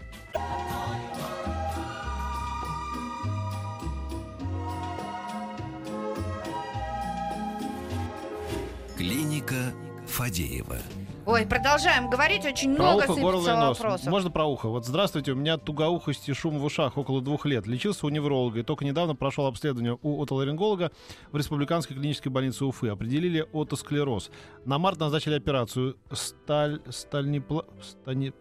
Клиника 8.99 9.73
Фадеева. 10.09 10.77
Ой, 11.25 11.47
продолжаем 11.47 12.11
говорить. 12.11 12.45
Очень 12.45 12.75
Про 12.75 12.83
много 12.95 13.05
ухо, 13.13 13.21
горло 13.21 13.49
и 13.49 13.55
нос. 13.55 13.79
вопросов. 13.79 14.07
Можно 14.09 14.31
про 14.31 14.45
ухо? 14.47 14.69
Вот 14.69 14.85
здравствуйте, 14.87 15.31
у 15.33 15.35
меня 15.37 15.57
тугоухость 15.57 16.29
и 16.29 16.33
шум 16.33 16.59
в 16.59 16.65
ушах 16.65 16.99
около 16.99 17.23
двух 17.23 17.47
лет. 17.47 17.69
Лечился 17.69 18.07
у 18.07 18.09
невролога 18.09 18.59
и 18.59 18.63
только 18.65 18.85
недавно 18.85 19.15
прошел 19.15 19.47
обследование 19.47 19.97
у 20.03 20.21
отоларинголога 20.21 20.91
в 21.31 21.37
Республиканской 21.37 21.95
клинической 21.95 22.33
больнице 22.33 22.65
Уфы. 22.65 22.89
Определили 22.89 23.47
отосклероз. 23.53 24.31
На 24.65 24.79
март 24.79 24.99
назначили 24.99 25.35
операцию 25.37 25.97
сталь... 26.11 26.81
стальнипла... 26.89 27.67
стани... 27.81 28.33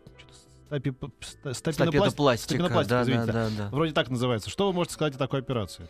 стапи- 0.72 0.96
ста- 1.20 1.50
стапинопласт- 1.52 2.38
стапинопластика, 2.38 2.96
Да, 2.96 3.04
извините. 3.04 3.26
да, 3.28 3.34
да, 3.34 3.50
да. 3.58 3.70
Вроде 3.70 3.92
так 3.94 4.10
называется. 4.10 4.50
Что 4.50 4.66
вы 4.68 4.74
можете 4.74 4.96
сказать 4.96 5.14
о 5.16 5.20
такой 5.20 5.40
операции? 5.42 5.88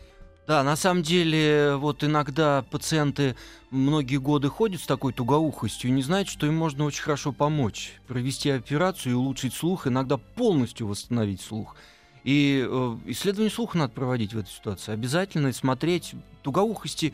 Да, 0.47 0.63
на 0.63 0.77
самом 0.77 1.03
деле, 1.03 1.75
вот 1.75 2.05
иногда 2.05 2.61
пациенты 2.71 3.35
многие 3.69 4.15
годы 4.15 4.47
ходят 4.47 4.79
с 4.79 4.85
такой 4.85 5.11
тугоухостью 5.11 5.89
и 5.89 5.93
не 5.93 6.01
знают, 6.01 6.29
что 6.29 6.47
им 6.47 6.55
можно 6.55 6.85
очень 6.85 7.03
хорошо 7.03 7.33
помочь. 7.33 7.91
Провести 8.07 8.49
операцию 8.49 9.11
и 9.11 9.15
улучшить 9.15 9.53
слух, 9.53 9.87
иногда 9.87 10.15
полностью 10.15 10.87
восстановить 10.87 11.41
слух. 11.41 11.75
И 12.23 12.65
э, 12.65 12.97
исследование 13.07 13.51
слуха 13.51 13.77
надо 13.77 13.91
проводить 13.91 14.33
в 14.33 14.37
этой 14.37 14.49
ситуации. 14.49 14.93
Обязательно 14.93 15.51
смотреть 15.51 16.13
тугоухости, 16.43 17.13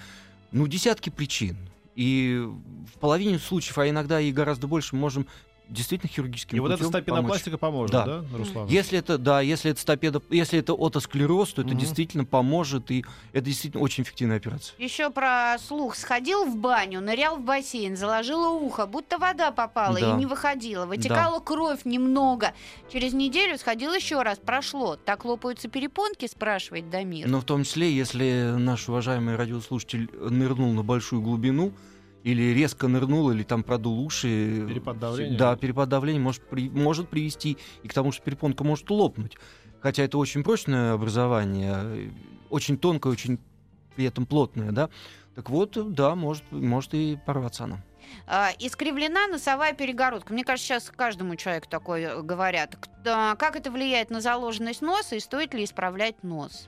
ну, 0.51 0.67
десятки 0.67 1.09
причин. 1.09 1.57
И 1.95 2.39
в 2.93 2.99
половине 2.99 3.39
случаев, 3.39 3.79
а 3.79 3.89
иногда 3.89 4.21
и 4.21 4.31
гораздо 4.31 4.67
больше, 4.67 4.95
можем 4.95 5.25
действительно 5.73 6.09
хирургическим 6.11 6.57
И 6.57 6.59
вот 6.59 6.71
эта 6.71 6.77
помочь. 6.79 6.91
стапинопластика 6.93 7.57
поможет, 7.57 7.91
да, 7.91 8.05
Да. 8.05 8.25
Руслан? 8.37 8.67
Если 8.67 8.99
это, 8.99 9.17
да, 9.17 9.41
если 9.41 9.71
это 9.71 9.81
стапедо, 9.81 10.21
если 10.29 10.59
это 10.59 10.73
отосклероз, 10.73 11.53
то 11.53 11.61
это 11.61 11.71
Мгм. 11.71 11.79
действительно 11.79 12.25
поможет, 12.25 12.91
и 12.91 13.03
это 13.33 13.45
действительно 13.45 13.83
очень 13.83 14.03
эффективная 14.03 14.37
операция. 14.37 14.75
Еще 14.77 15.09
про 15.09 15.57
слух. 15.59 15.95
Сходил 15.95 16.45
в 16.45 16.55
баню, 16.57 17.01
нырял 17.01 17.37
в 17.37 17.41
бассейн, 17.41 17.97
заложила 17.97 18.49
ухо, 18.49 18.85
будто 18.85 19.17
вода 19.17 19.51
попала 19.51 19.99
Да. 19.99 20.11
и 20.11 20.13
не 20.17 20.25
выходила. 20.25 20.85
Вытекала 20.85 21.39
кровь 21.39 21.85
немного. 21.85 22.53
Через 22.91 23.13
неделю 23.13 23.57
сходил 23.57 23.93
еще 23.93 24.21
раз, 24.21 24.37
прошло. 24.37 24.95
Так 24.95 25.25
лопаются 25.25 25.67
перепонки, 25.67 26.27
спрашивает 26.27 26.89
Дамир. 26.89 27.27
Но 27.27 27.39
в 27.41 27.43
том 27.43 27.63
числе, 27.63 27.91
если 27.91 28.53
наш 28.57 28.87
уважаемый 28.89 29.35
радиослушатель 29.35 30.09
нырнул 30.19 30.71
на 30.73 30.83
большую 30.83 31.21
глубину, 31.21 31.71
или 32.23 32.53
резко 32.53 32.87
нырнул, 32.87 33.31
или 33.31 33.43
там 33.43 33.63
продул 33.63 33.99
уши. 34.05 34.65
Перепад 34.67 34.99
давления. 34.99 35.37
Да, 35.37 35.55
перепад 35.55 35.89
давления 35.89 36.21
может, 36.21 36.41
при- 36.47 36.69
может 36.69 37.09
привести 37.09 37.57
и 37.83 37.87
к 37.87 37.93
тому, 37.93 38.11
что 38.11 38.23
перепонка 38.23 38.63
может 38.63 38.89
лопнуть. 38.89 39.37
Хотя 39.81 40.03
это 40.03 40.17
очень 40.17 40.43
прочное 40.43 40.93
образование, 40.93 41.73
э, 41.75 42.09
очень 42.49 42.77
тонкое, 42.77 43.11
очень 43.11 43.39
при 43.95 44.05
этом 44.05 44.25
плотное, 44.25 44.71
да. 44.71 44.89
Так 45.35 45.49
вот, 45.49 45.75
э, 45.77 45.83
да, 45.83 46.15
может, 46.15 46.43
может 46.51 46.93
и 46.93 47.19
порваться 47.25 47.65
она. 47.65 47.83
А, 48.27 48.51
Искривлена 48.59 49.27
носовая 49.27 49.73
перегородка. 49.73 50.33
Мне 50.33 50.43
кажется, 50.43 50.67
сейчас 50.67 50.91
каждому 50.95 51.35
человеку 51.35 51.67
такое 51.69 52.21
говорят. 52.21 52.75
К- 52.75 52.87
а, 53.05 53.35
Как 53.35 53.55
это 53.55 53.71
влияет 53.71 54.09
на 54.09 54.21
заложенность 54.21 54.81
носа 54.81 55.15
и 55.15 55.19
стоит 55.19 55.53
ли 55.53 55.63
исправлять 55.63 56.21
нос? 56.23 56.67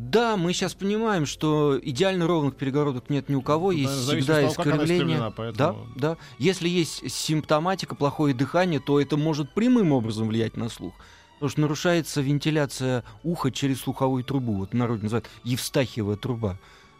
Да, 0.00 0.36
мы 0.36 0.52
сейчас 0.52 0.74
понимаем, 0.74 1.26
что 1.26 1.76
идеально 1.82 2.28
ровных 2.28 2.54
перегородок 2.54 3.10
нет 3.10 3.28
ни 3.28 3.34
у 3.34 3.42
кого, 3.42 3.72
есть 3.72 4.06
да, 4.06 4.16
всегда 4.16 4.34
того, 4.42 4.52
искривление. 4.52 5.32
поэтому- 5.36 5.88
Да, 5.96 6.10
да. 6.10 6.16
Если 6.38 6.68
есть 6.68 7.10
симптоматика, 7.10 7.96
плохое 7.96 8.32
дыхание, 8.32 8.78
то 8.78 9.00
это 9.00 9.16
может 9.16 9.52
прямым 9.54 9.90
образом 9.90 10.28
влиять 10.28 10.56
на 10.56 10.68
слух. 10.68 10.94
Потому 11.34 11.50
что 11.50 11.60
нарушается 11.62 12.20
вентиляция 12.20 13.02
уха 13.24 13.50
через 13.50 13.80
слуховую 13.80 14.22
трубу. 14.22 14.54
Вот 14.54 14.70
в 14.70 14.74
народе 14.74 15.02
называют 15.02 15.28
Евстахиевая 15.42 16.16
труба. 16.16 16.58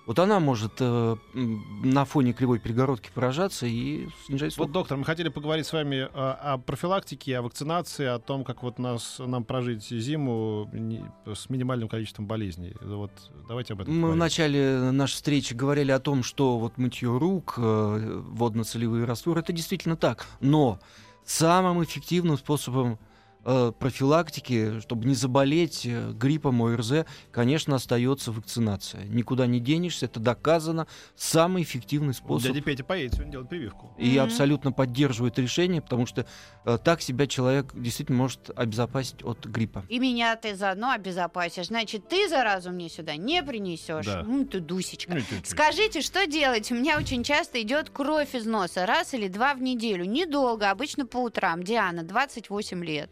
Вот 0.08 0.18
она 0.20 0.40
может 0.40 0.72
э, 0.80 1.16
на 1.34 2.04
фоне 2.06 2.32
кривой 2.32 2.58
перегородки 2.58 3.10
поражаться 3.14 3.66
и 3.66 4.08
снижать 4.24 4.54
слух. 4.54 4.68
Вот, 4.68 4.72
доктор, 4.72 4.96
мы 4.96 5.04
хотели 5.04 5.28
поговорить 5.28 5.66
с 5.66 5.72
вами 5.74 6.08
о, 6.14 6.54
о 6.54 6.56
профилактике, 6.56 7.36
о 7.36 7.42
вакцинации, 7.42 8.06
о 8.06 8.18
том, 8.18 8.42
как 8.42 8.62
вот 8.62 8.78
нас, 8.78 9.16
нам 9.18 9.44
прожить 9.44 9.86
зиму 9.86 10.66
не- 10.72 11.04
с 11.26 11.50
минимальным 11.50 11.90
количеством 11.90 12.26
болезней. 12.26 12.74
Вот 12.80 13.10
давайте 13.48 13.74
об 13.74 13.82
этом 13.82 13.92
Мы 13.92 13.98
в 13.98 14.00
поговорим. 14.00 14.18
начале 14.18 14.90
нашей 14.92 15.12
встречи 15.16 15.52
говорили 15.52 15.90
о 15.90 15.98
том, 16.00 16.22
что 16.22 16.58
вот 16.58 16.78
мытье 16.78 17.14
рук, 17.18 17.56
э, 17.58 18.22
водно-солевые 18.30 19.04
растворы, 19.04 19.40
это 19.40 19.52
действительно 19.52 19.96
так. 19.96 20.24
Но 20.40 20.78
самым 21.26 21.84
эффективным 21.84 22.38
способом 22.38 22.98
э, 23.44 23.72
профилактики, 23.78 24.80
чтобы 24.80 25.06
не 25.06 25.14
заболеть 25.14 25.84
э, 25.86 26.12
гриппом 26.12 26.62
ОРЗ, 26.62 27.04
конечно, 27.30 27.76
остается 27.76 28.32
вакцинация. 28.32 29.04
Никуда 29.04 29.46
не 29.46 29.60
денешься, 29.60 30.06
это 30.06 30.20
доказано. 30.20 30.86
Самый 31.16 31.62
эффективный 31.62 32.14
способ. 32.14 32.52
Дядя 32.52 32.62
Петя 32.62 32.84
поедет 32.84 33.14
сегодня 33.14 33.32
делать 33.32 33.48
прививку. 33.48 33.92
И 33.98 34.10
Мгм. 34.12 34.20
абсолютно 34.26 34.72
поддерживает 34.72 35.38
решение, 35.38 35.80
потому 35.82 36.06
что 36.06 36.26
э, 36.64 36.78
так 36.82 37.00
себя 37.02 37.26
человек 37.26 37.72
действительно 37.74 38.18
может 38.18 38.50
обезопасить 38.56 39.22
от 39.24 39.46
гриппа. 39.46 39.84
И 39.88 39.98
меня 39.98 40.34
ты 40.36 40.54
заодно 40.54 40.90
обезопасишь. 40.92 41.66
Значит, 41.68 42.08
ты 42.08 42.28
заразу 42.28 42.70
мне 42.70 42.88
сюда 42.88 43.16
не 43.16 43.42
принесешь. 43.42 44.06
Да. 44.06 44.22
Ну 44.26 44.44
ты 44.44 44.60
дусечка. 44.60 45.14
Ну. 45.14 45.20
Скажите, 45.44 46.00
что 46.02 46.26
делать? 46.26 46.70
У 46.70 46.74
меня 46.74 46.98
очень 46.98 47.22
часто 47.24 47.60
идет 47.62 47.90
кровь 47.90 48.34
из 48.34 48.46
носа. 48.46 48.86
Раз 48.86 49.14
или 49.14 49.28
два 49.28 49.54
в 49.54 49.62
неделю. 49.62 50.04
Недолго, 50.04 50.70
обычно 50.70 51.06
по 51.06 51.18
утрам. 51.18 51.62
Диана, 51.62 52.02
28 52.02 52.84
лет. 52.84 53.10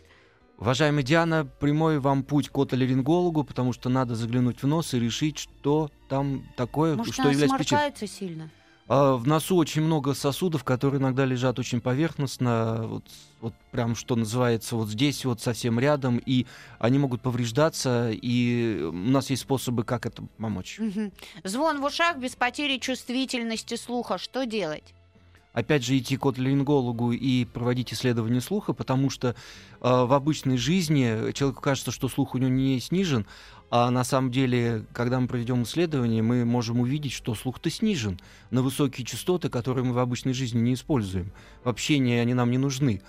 Уважаемая 0.59 1.03
Диана, 1.03 1.45
прямой 1.45 1.99
вам 1.99 2.23
путь 2.23 2.49
к 2.49 2.57
отоларингологу, 2.57 3.45
потому 3.45 3.75
что 3.75 3.91
надо 3.91 4.15
заглянуть 4.15 4.63
в 4.63 4.67
нос 4.67 4.95
и 4.95 4.99
решить, 4.99 5.39
что 5.39 5.91
там 6.09 6.45
такое, 6.57 6.97
Может, 6.97 7.13
что 7.13 7.25
она 7.25 7.33
является 7.33 7.59
причиной. 7.59 8.09
сильно? 8.09 8.51
А, 8.89 9.17
в 9.17 9.27
носу 9.27 9.57
очень 9.57 9.83
много 9.83 10.15
сосудов, 10.15 10.65
которые 10.65 11.01
иногда 11.01 11.25
лежат 11.25 11.59
очень 11.59 11.81
поверхностно, 11.81 12.87
вот, 12.87 13.05
вот 13.41 13.53
прям 13.73 13.97
что 13.97 14.17
называется, 14.17 14.77
вот 14.77 14.89
здесь 14.89 15.25
вот 15.25 15.43
совсем 15.43 15.79
рядом, 15.79 16.19
и 16.25 16.47
они 16.79 16.99
могут 16.99 17.21
повреждаться, 17.21 18.11
и 18.13 18.81
у 18.83 18.93
нас 18.93 19.29
есть 19.29 19.43
способы, 19.43 19.85
как 19.85 20.07
это 20.07 20.23
помочь. 20.39 20.79
Мгм. 20.79 21.13
Звон 21.45 21.81
в 21.81 21.85
ушах 21.85 22.17
без 22.17 22.37
потери 22.37 22.79
чувствительности 22.79 23.75
слуха. 23.75 24.19
Что 24.19 24.47
делать? 24.47 24.95
Опять 25.57 25.83
же, 25.83 25.97
идти 25.97 26.19
к 26.19 26.27
отоларингологу 26.27 27.13
и 27.13 27.47
проводить 27.47 27.91
исследование 27.91 28.43
слуха, 28.43 28.75
потому 28.75 29.09
что 29.09 29.29
э, 29.29 29.35
в 29.81 30.13
обычной 30.13 30.59
жизни 30.59 31.33
человеку 31.33 31.63
кажется, 31.63 31.91
что 31.91 32.09
слух 32.11 32.35
у 32.35 32.39
него 32.39 32.51
не 32.51 32.79
снижен, 32.79 33.27
а 33.71 33.91
на 33.91 34.05
самом 34.05 34.31
деле, 34.31 34.85
когда 34.93 35.19
мы 35.19 35.27
проведем 35.29 35.63
исследование, 35.63 36.23
мы 36.23 36.45
можем 36.45 36.81
увидеть, 36.81 37.13
что 37.13 37.35
слух-то 37.35 37.71
снижен 37.71 38.21
на 38.51 38.61
высокие 38.61 39.07
частоты, 39.07 39.49
которые 39.49 39.83
мы 39.83 39.95
в 39.95 39.99
обычной 39.99 40.35
жизни 40.35 40.59
не 40.61 40.75
используем. 40.75 41.33
В 41.65 41.71
общении 41.71 42.19
они 42.19 42.35
нам 42.35 42.51
не 42.51 42.59
нужны. 42.59 43.01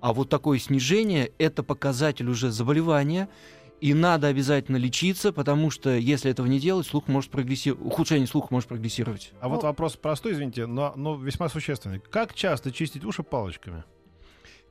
А 0.00 0.14
вот 0.14 0.30
такое 0.30 0.58
снижение– 0.58 1.32
это 1.38 1.62
показатель 1.62 2.30
уже 2.30 2.50
заболевания, 2.50 3.28
и 3.80 3.94
надо 3.94 4.26
обязательно 4.26 4.76
лечиться, 4.76 5.32
потому 5.32 5.70
что 5.70 5.90
если 5.90 6.30
этого 6.30 6.46
не 6.46 6.60
делать, 6.60 6.86
слух 6.86 7.08
может 7.08 7.30
прогрессировать, 7.30 7.84
ухудшение 7.86 8.26
слуха 8.26 8.48
может 8.50 8.68
прогрессировать. 8.68 9.32
А 9.40 9.48
вот 9.48 9.62
Ну- 9.62 9.68
вопрос 9.68 9.96
простой, 9.96 10.32
извините, 10.32 10.66
но, 10.66 10.92
но 10.96 11.16
весьма 11.16 11.48
существенный. 11.48 12.00
Как 12.00 12.34
часто 12.34 12.72
чистить 12.72 13.04
уши 13.04 13.22
палочками? 13.22 13.84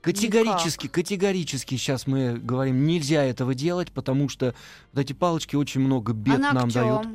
Категорически, 0.02 0.88
категорически 0.88 1.76
сейчас 1.76 2.08
мы 2.08 2.38
говорим, 2.38 2.86
нельзя 2.86 3.24
этого 3.24 3.54
делать, 3.54 3.92
потому 3.92 4.30
что 4.30 4.56
вот 4.94 5.02
эти 5.02 5.14
палочки 5.14 5.56
очень 5.56 5.82
много 5.82 6.14
бед 6.14 6.40
а 6.40 6.54
нам 6.54 6.70
дают. 6.70 7.08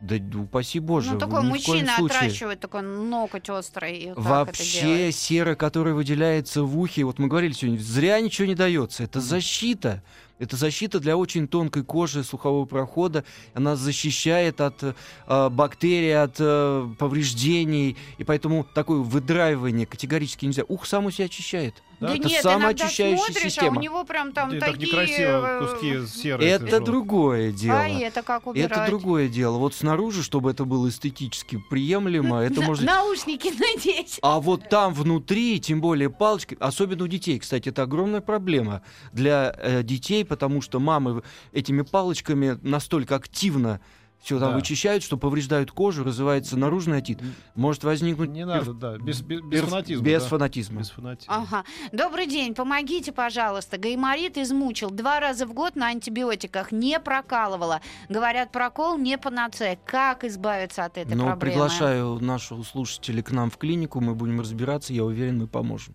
Да 0.00 0.14
ну, 0.20 0.44
упаси 0.44 0.78
боже. 0.78 1.14
ну, 1.14 1.18
такой 1.18 1.42
мужчина 1.42 1.96
отращивает 1.96 2.60
такой 2.60 2.82
ноготь 2.82 3.50
острый. 3.50 3.98
это 3.98 4.20
Вообще 4.20 5.10
сера, 5.10 5.56
которая 5.56 5.94
выделяется 5.94 6.62
в 6.62 6.78
ухе, 6.78 7.02
вот 7.02 7.18
мы 7.18 7.26
говорили 7.26 7.52
сегодня, 7.52 7.80
зря 7.80 8.20
ничего 8.20 8.46
не 8.46 8.54
дается. 8.54 9.02
Это 9.02 9.20
защита. 9.20 10.04
Это 10.38 10.56
защита 10.56 11.00
для 11.00 11.16
очень 11.16 11.48
тонкой 11.48 11.84
кожи 11.84 12.22
слухового 12.22 12.64
прохода. 12.64 13.24
Она 13.54 13.76
защищает 13.76 14.60
от 14.60 14.82
э, 14.82 15.48
бактерий, 15.50 16.20
от 16.20 16.36
э, 16.38 16.88
повреждений. 16.98 17.96
И 18.18 18.24
поэтому 18.24 18.64
такое 18.74 18.98
выдраивание 18.98 19.86
категорически 19.86 20.46
нельзя. 20.46 20.62
Ух 20.68 20.86
само 20.86 21.10
себя 21.10 21.26
очищает. 21.26 21.82
Да, 22.00 22.14
Это 22.14 22.28
нет, 22.28 22.42
самоочищающая 22.42 23.08
иногда 23.08 23.24
смотришь, 23.24 23.52
система. 23.52 23.76
а 23.76 23.78
у 23.78 23.82
него 23.82 24.04
прям 24.04 24.32
там 24.32 24.54
И 24.54 24.60
так 24.60 24.72
такие... 24.72 24.86
некрасиво 24.86 25.46
э, 25.46 25.66
куски 25.66 26.06
серы. 26.22 26.44
Это 26.44 26.80
другое 26.80 27.50
дело. 27.50 27.80
А 27.80 27.88
это 27.88 28.22
как 28.22 28.46
убирать? 28.46 28.70
Это 28.70 28.86
другое 28.86 29.28
дело. 29.28 29.58
Вот 29.58 29.74
снаружи, 29.74 30.22
чтобы 30.22 30.50
это 30.52 30.64
было 30.64 30.88
эстетически 30.88 31.60
приемлемо, 31.70 32.38
это 32.42 32.60
может... 32.62 32.84
Наушники 32.84 33.48
надеть. 33.58 34.18
А 34.22 34.38
вот 34.38 34.68
там 34.68 34.94
внутри, 34.94 35.58
тем 35.60 35.80
более 35.80 36.08
палочки, 36.08 36.56
особенно 36.60 37.04
у 37.04 37.08
детей, 37.08 37.38
кстати, 37.38 37.70
это 37.70 37.82
огромная 37.82 38.20
проблема 38.20 38.82
для 39.12 39.52
э, 39.58 39.82
детей, 39.82 40.24
потому 40.24 40.62
что 40.62 40.78
мамы 40.78 41.22
этими 41.52 41.82
палочками 41.82 42.58
настолько 42.62 43.16
активно 43.16 43.80
все 44.22 44.38
там 44.40 44.50
Да. 44.50 44.56
вычищают, 44.56 45.02
что 45.04 45.16
повреждают 45.16 45.70
кожу, 45.70 46.02
развивается 46.04 46.56
наружный 46.58 46.98
отит. 46.98 47.20
Может 47.54 47.84
возникнуть 47.84 48.30
Не 48.30 48.40
перф- 48.40 48.46
надо, 48.46 48.72
да, 48.74 48.98
без, 48.98 49.20
без, 49.22 49.40
без 49.40 49.60
перф- 49.60 49.66
фанатизма. 49.68 50.04
без 50.04 50.22
да. 50.22 50.28
фанатизма. 50.28 50.78
Без 50.80 50.90
фанатизма. 50.90 51.34
Ага. 51.36 51.64
Добрый 51.92 52.26
день, 52.26 52.54
помогите, 52.54 53.12
пожалуйста. 53.12 53.78
Гайморит 53.78 54.36
измучил. 54.36 54.90
Два 54.90 55.20
раза 55.20 55.46
в 55.46 55.52
год 55.52 55.76
на 55.76 55.86
антибиотиках 55.88 56.72
не 56.72 56.98
прокалывала. 57.00 57.80
Говорят, 58.08 58.50
прокол 58.52 58.98
не 58.98 59.16
панацея. 59.18 59.78
Как 59.84 60.24
избавиться 60.24 60.84
от 60.84 60.98
этой 60.98 61.14
Но 61.14 61.26
проблемы? 61.26 61.40
приглашаю 61.40 62.18
нашего 62.20 62.62
слушателя 62.64 63.22
к 63.22 63.30
нам 63.30 63.50
в 63.50 63.56
клинику, 63.56 64.00
мы 64.00 64.14
будем 64.14 64.40
разбираться, 64.40 64.92
я 64.92 65.04
уверен, 65.04 65.38
мы 65.38 65.46
поможем. 65.46 65.94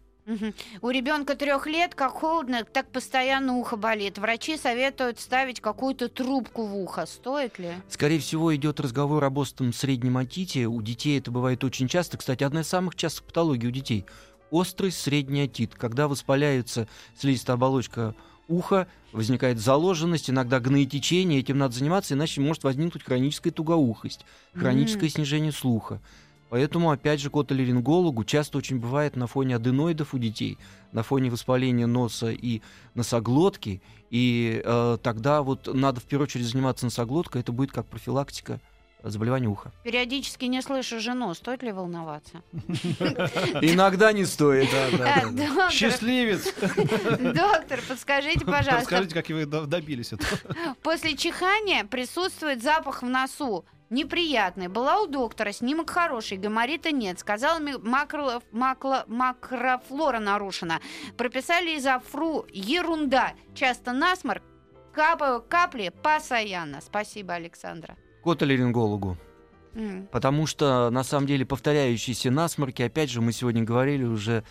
У 0.81 0.89
ребенка 0.89 1.35
трех 1.35 1.67
лет, 1.67 1.95
как 1.95 2.11
холодно, 2.13 2.63
так 2.63 2.87
постоянно 2.87 3.57
ухо 3.57 3.75
болит. 3.75 4.17
Врачи 4.17 4.57
советуют 4.57 5.19
ставить 5.19 5.59
какую-то 5.59 6.07
трубку 6.07 6.65
в 6.65 6.77
ухо. 6.77 7.05
Стоит 7.05 7.59
ли? 7.59 7.71
Скорее 7.89 8.19
всего, 8.19 8.55
идет 8.55 8.79
разговор 8.79 9.23
об 9.23 9.37
остром 9.37 9.73
среднем 9.73 10.17
отите. 10.17 10.65
У 10.67 10.81
детей 10.81 11.19
это 11.19 11.31
бывает 11.31 11.63
очень 11.63 11.87
часто. 11.87 12.17
Кстати, 12.17 12.43
одна 12.43 12.61
из 12.61 12.67
самых 12.67 12.95
частых 12.95 13.25
патологий 13.25 13.67
у 13.67 13.71
детей. 13.71 14.05
Острый 14.49 14.91
средний 14.91 15.41
отит. 15.41 15.75
Когда 15.75 16.07
воспаляется 16.07 16.87
слизистая 17.17 17.55
оболочка 17.55 18.15
уха, 18.47 18.87
возникает 19.11 19.59
заложенность, 19.59 20.29
иногда 20.29 20.59
гноетечение. 20.59 21.39
Этим 21.39 21.57
надо 21.57 21.75
заниматься, 21.75 22.13
иначе 22.13 22.39
может 22.39 22.63
возникнуть 22.63 23.03
хроническая 23.03 23.51
тугоухость, 23.51 24.25
хроническое 24.53 25.05
М. 25.05 25.09
снижение 25.09 25.51
слуха. 25.51 26.01
Поэтому, 26.53 26.91
опять 26.91 27.19
же, 27.19 27.31
к 27.31 27.35
отоларингологу 27.35 28.23
часто 28.23 28.59
очень 28.59 28.77
бывает 28.77 29.15
на 29.15 29.25
фоне 29.25 29.55
аденоидов 29.55 30.13
у 30.13 30.19
детей, 30.19 30.59
на 30.91 31.01
фоне 31.01 31.31
воспаления 31.31 31.87
носа 31.87 32.29
и 32.29 32.61
носоглотки. 32.93 33.81
И 34.11 34.61
э, 34.63 34.97
тогда 35.01 35.41
вот 35.41 35.67
надо 35.73 35.99
в 35.99 36.03
первую 36.03 36.25
очередь 36.27 36.45
заниматься 36.45 36.85
носоглоткой. 36.85 37.41
Это 37.41 37.51
будет 37.51 37.71
как 37.71 37.87
профилактика 37.87 38.59
заболевания 39.01 39.47
уха. 39.47 39.71
Периодически 39.83 40.45
не 40.45 40.61
слышу 40.61 40.99
жену. 40.99 41.33
Стоит 41.33 41.63
ли 41.63 41.71
волноваться? 41.71 42.43
Иногда 43.61 44.13
не 44.13 44.23
стоит. 44.23 44.69
Счастливец! 45.71 46.53
доктор, 47.33 47.79
подскажите, 47.89 48.45
пожалуйста, 48.45 48.75
Расскажите, 48.75 49.15
как 49.15 49.27
вы 49.29 49.47
до- 49.47 49.65
добились 49.65 50.13
этого. 50.13 50.29
после 50.83 51.17
чихания 51.17 51.83
присутствует 51.83 52.61
запах 52.61 53.01
в 53.01 53.07
носу. 53.07 53.65
Неприятный. 53.93 54.69
Была 54.69 55.01
у 55.01 55.07
доктора, 55.07 55.51
снимок 55.51 55.91
хороший, 55.91 56.37
гайморита 56.39 56.91
нет. 56.91 57.19
Сказала, 57.19 57.59
ми- 57.59 57.73
макро- 57.75 58.41
макло- 58.51 59.03
макрофлора 59.07 60.19
нарушена. 60.19 60.79
Прописали 61.15 61.77
изофру. 61.77 62.45
Ерунда. 62.51 63.33
Часто 63.53 63.93
насморк. 63.93 64.41
Капаю 64.93 65.43
капли 65.47 65.91
постоянно. 66.01 66.81
Спасибо, 66.81 67.35
Александра. 67.35 67.95
К 68.23 68.27
отоларингологу. 68.27 69.15
М. 69.75 70.07
Потому 70.11 70.47
что, 70.47 70.89
на 70.89 71.03
самом 71.03 71.27
деле, 71.27 71.45
повторяющиеся 71.45 72.31
насморки, 72.31 72.81
опять 72.81 73.11
же, 73.11 73.21
мы 73.21 73.31
сегодня 73.31 73.63
говорили 73.63 74.05
уже, 74.05 74.43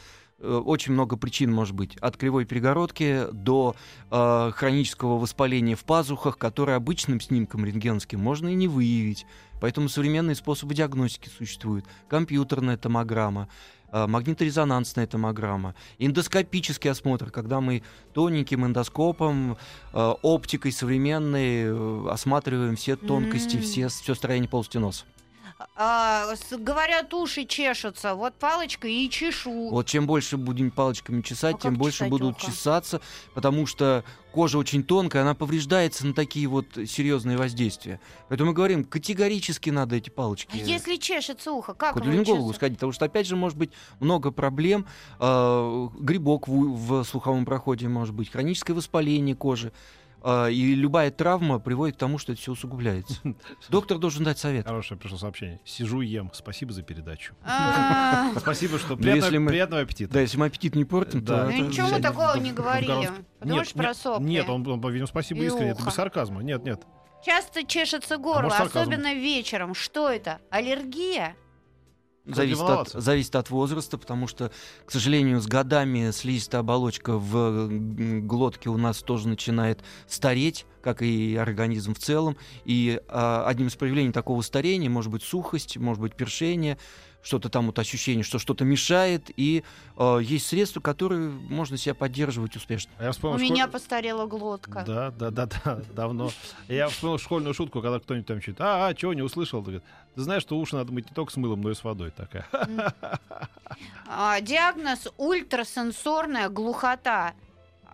очень 0.42 0.92
много 0.92 1.16
причин 1.16 1.52
может 1.52 1.74
быть. 1.74 1.96
От 1.96 2.16
кривой 2.16 2.44
перегородки 2.44 3.26
до 3.32 3.76
э, 4.10 4.50
хронического 4.54 5.18
воспаления 5.18 5.76
в 5.76 5.84
пазухах, 5.84 6.38
которое 6.38 6.76
обычным 6.76 7.20
снимком 7.20 7.64
рентгеновским 7.64 8.20
можно 8.20 8.48
и 8.48 8.54
не 8.54 8.68
выявить. 8.68 9.26
Поэтому 9.60 9.88
современные 9.88 10.34
способы 10.34 10.74
диагностики 10.74 11.28
существуют. 11.28 11.84
Компьютерная 12.08 12.76
томограмма, 12.76 13.48
э, 13.92 14.06
магниторезонансная 14.08 15.06
томограмма, 15.06 15.76
эндоскопический 15.98 16.90
осмотр, 16.90 17.30
когда 17.30 17.60
мы 17.60 17.82
тоненьким 18.12 18.66
эндоскопом, 18.66 19.56
э, 19.92 20.14
оптикой 20.22 20.72
современной 20.72 21.64
э, 21.66 22.08
осматриваем 22.10 22.74
все 22.74 22.96
тонкости, 22.96 23.56
М. 23.56 23.62
все, 23.62 23.88
все 23.88 24.14
строение 24.16 24.48
полости 24.48 24.78
носа. 24.78 25.04
А, 25.76 26.34
говорят, 26.58 27.12
уши 27.14 27.44
чешутся. 27.44 28.14
Вот 28.14 28.34
палочкой 28.34 28.94
и 28.94 29.10
чешу. 29.10 29.70
Вот 29.70 29.86
чем 29.86 30.06
больше 30.06 30.36
будем 30.36 30.70
палочками 30.70 31.22
чесать, 31.22 31.56
А 31.56 31.58
тем 31.58 31.76
больше 31.76 31.98
чесать 31.98 32.10
будут 32.10 32.36
ухо? 32.36 32.46
чесаться, 32.50 33.00
потому 33.34 33.66
что 33.66 34.04
кожа 34.32 34.58
очень 34.58 34.82
тонкая, 34.82 35.22
она 35.22 35.34
повреждается 35.34 36.06
на 36.06 36.14
такие 36.14 36.46
вот 36.46 36.66
серьезные 36.86 37.36
воздействия. 37.36 38.00
Поэтому 38.28 38.50
мы 38.50 38.54
говорим, 38.54 38.84
категорически 38.84 39.70
надо 39.70 39.96
эти 39.96 40.10
палочки. 40.10 40.50
А 40.54 40.56
Если 40.56 40.96
чешется 40.96 41.52
ухо, 41.52 41.74
как 41.74 41.94
к 41.94 42.00
чесать? 42.48 42.56
сходить, 42.56 42.78
потому 42.78 42.92
что, 42.92 43.04
опять 43.04 43.26
же, 43.26 43.36
может 43.36 43.58
быть 43.58 43.70
много 44.00 44.30
проблем. 44.30 44.86
э, 45.20 45.88
грибок 45.98 46.48
в, 46.48 46.52
в 46.52 47.04
слуховом 47.04 47.44
проходе 47.44 47.88
может 47.88 48.14
быть, 48.14 48.30
хроническое 48.30 48.74
воспаление 48.74 49.36
кожи. 49.36 49.72
Э, 50.24 50.52
и 50.52 50.74
любая 50.74 51.10
травма 51.10 51.58
приводит 51.58 51.96
к 51.96 51.98
тому, 51.98 52.18
что 52.18 52.32
это 52.32 52.40
все 52.40 52.52
усугубляется. 52.52 53.14
Доктор 53.68 53.98
должен 53.98 54.24
дать 54.24 54.38
совет. 54.38 54.66
Хорошее 54.66 54.98
пришло 54.98 55.18
сообщение. 55.18 55.60
Сижу 55.64 56.00
и 56.00 56.06
ем. 56.06 56.30
Спасибо 56.32 56.72
за 56.72 56.82
передачу. 56.82 57.34
А, 57.44 58.32
Спасибо, 58.38 58.78
что 58.78 58.96
приятного, 58.96 59.82
аппетита. 59.82 60.12
Да, 60.14 60.20
если 60.20 60.36
мы 60.36 60.46
аппетит 60.46 60.74
не 60.74 60.84
портим, 60.84 61.24
Да. 61.24 61.46
то... 61.46 61.50
Ну 61.50 61.66
ничего 61.68 61.88
мы 61.88 62.00
такого 62.00 62.36
не 62.36 62.52
говорили. 62.52 63.10
Потому 63.38 63.64
что 63.64 63.74
про 63.78 63.94
сопли. 63.94 64.24
Нет, 64.24 64.48
он, 64.48 64.64
по-видимому, 64.64 65.06
спасибо 65.06 65.42
И 65.42 65.46
искренне. 65.46 65.70
Это 65.70 65.80
ухо. 65.80 65.90
без 65.90 65.94
сарказма. 65.94 66.42
Нет, 66.42 66.64
нет. 66.64 66.82
Часто 67.24 67.64
чешется 67.64 68.16
горло, 68.16 68.42
может, 68.42 68.58
сарказм? 68.58 68.78
особенно 68.80 69.14
вечером. 69.14 69.74
Что 69.74 70.08
это? 70.10 70.40
Аллергия? 70.50 71.36
Зависит 72.24 72.62
от, 72.62 72.88
зависит 72.90 73.34
от 73.34 73.50
возраста, 73.50 73.98
потому 73.98 74.28
что, 74.28 74.52
к 74.86 74.92
сожалению, 74.92 75.40
с 75.40 75.46
годами 75.46 76.12
слизистая 76.12 76.60
оболочка 76.60 77.18
в 77.18 77.68
глотке 78.20 78.70
у 78.70 78.76
нас 78.76 79.02
тоже 79.02 79.26
начинает 79.26 79.80
стареть, 80.06 80.64
как 80.82 81.02
и 81.02 81.34
организм 81.34 81.94
в 81.94 81.98
целом. 81.98 82.36
И 82.64 83.00
а, 83.08 83.44
одним 83.48 83.66
из 83.66 83.74
проявлений 83.74 84.12
такого 84.12 84.40
старения 84.42 84.88
может 84.88 85.10
быть 85.10 85.24
сухость, 85.24 85.76
может 85.78 86.00
быть 86.00 86.14
першение, 86.14 86.78
что-то 87.22 87.48
там 87.48 87.66
вот 87.66 87.78
ощущение, 87.78 88.24
что 88.24 88.38
что-то 88.38 88.64
мешает. 88.64 89.30
И 89.36 89.62
а, 89.96 90.18
есть 90.18 90.46
средства, 90.46 90.80
которые 90.80 91.30
можно 91.30 91.76
себя 91.76 91.94
поддерживать 91.94 92.56
успешно. 92.56 92.90
А 92.98 93.04
я 93.04 93.12
вспомнил 93.12 93.36
У 93.36 93.38
школь- 93.38 93.50
меня 93.50 93.68
постарела 93.68 94.26
глотка. 94.26 94.84
Да, 94.86 95.10
да, 95.10 95.30
да, 95.30 95.46
да, 95.46 95.80
давно. 95.94 96.30
Я 96.68 96.88
вспомнил 96.88 97.18
школьную 97.18 97.54
шутку, 97.54 97.80
когда 97.80 98.00
кто-нибудь 98.00 98.26
там 98.26 98.40
чуть, 98.40 98.56
а, 98.58 98.88
а, 98.88 98.94
чего, 98.94 99.14
не 99.14 99.22
услышал? 99.22 99.62
Ты 99.64 99.80
знаешь, 100.16 100.42
что 100.42 100.58
уши 100.58 100.74
надо 100.76 100.92
мыть 100.92 101.08
не 101.08 101.14
только 101.14 101.32
с 101.32 101.36
мылом, 101.36 101.60
но 101.62 101.70
и 101.70 101.74
с 101.74 101.84
водой 101.84 102.10
такая. 102.10 102.46
А, 104.06 104.40
диагноз 104.40 105.08
ультрасенсорная 105.16 106.48
глухота. 106.48 107.34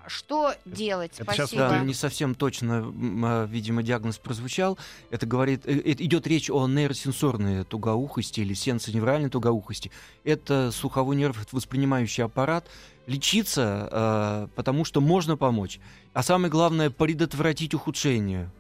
Что 0.09 0.55
делать? 0.65 1.13
Это 1.19 1.33
сейчас 1.33 1.51
Спасибо. 1.51 1.69
Да, 1.69 1.79
не 1.81 1.95
совсем 1.95 2.35
точно, 2.35 2.93
а, 3.25 3.47
видимо, 3.47 3.83
диагноз 3.83 4.19
прозвучал. 4.19 4.79
Это 5.11 5.27
говорит, 5.27 5.67
э, 5.67 5.73
э, 5.73 5.95
идет 5.99 6.27
речь 6.27 6.51
о 6.51 6.67
нейросенсорной 6.67 7.65
тугоухости 7.65 8.41
или 8.41 8.55
сенсоневральной 8.55 9.31
тугоухости. 9.31 9.91
Это 10.25 10.71
слуховой 10.73 11.17
нерв, 11.17 11.37
воспринимающий 11.53 12.25
аппарат. 12.25 12.67
Лечиться, 13.07 13.89
э, 13.91 14.49
потому 14.55 14.85
что 14.85 15.01
можно 15.01 15.37
помочь. 15.37 15.81
А 16.13 16.23
самое 16.23 16.51
главное, 16.51 16.91
предотвратить 16.91 17.75
ухудшение. 17.75 18.51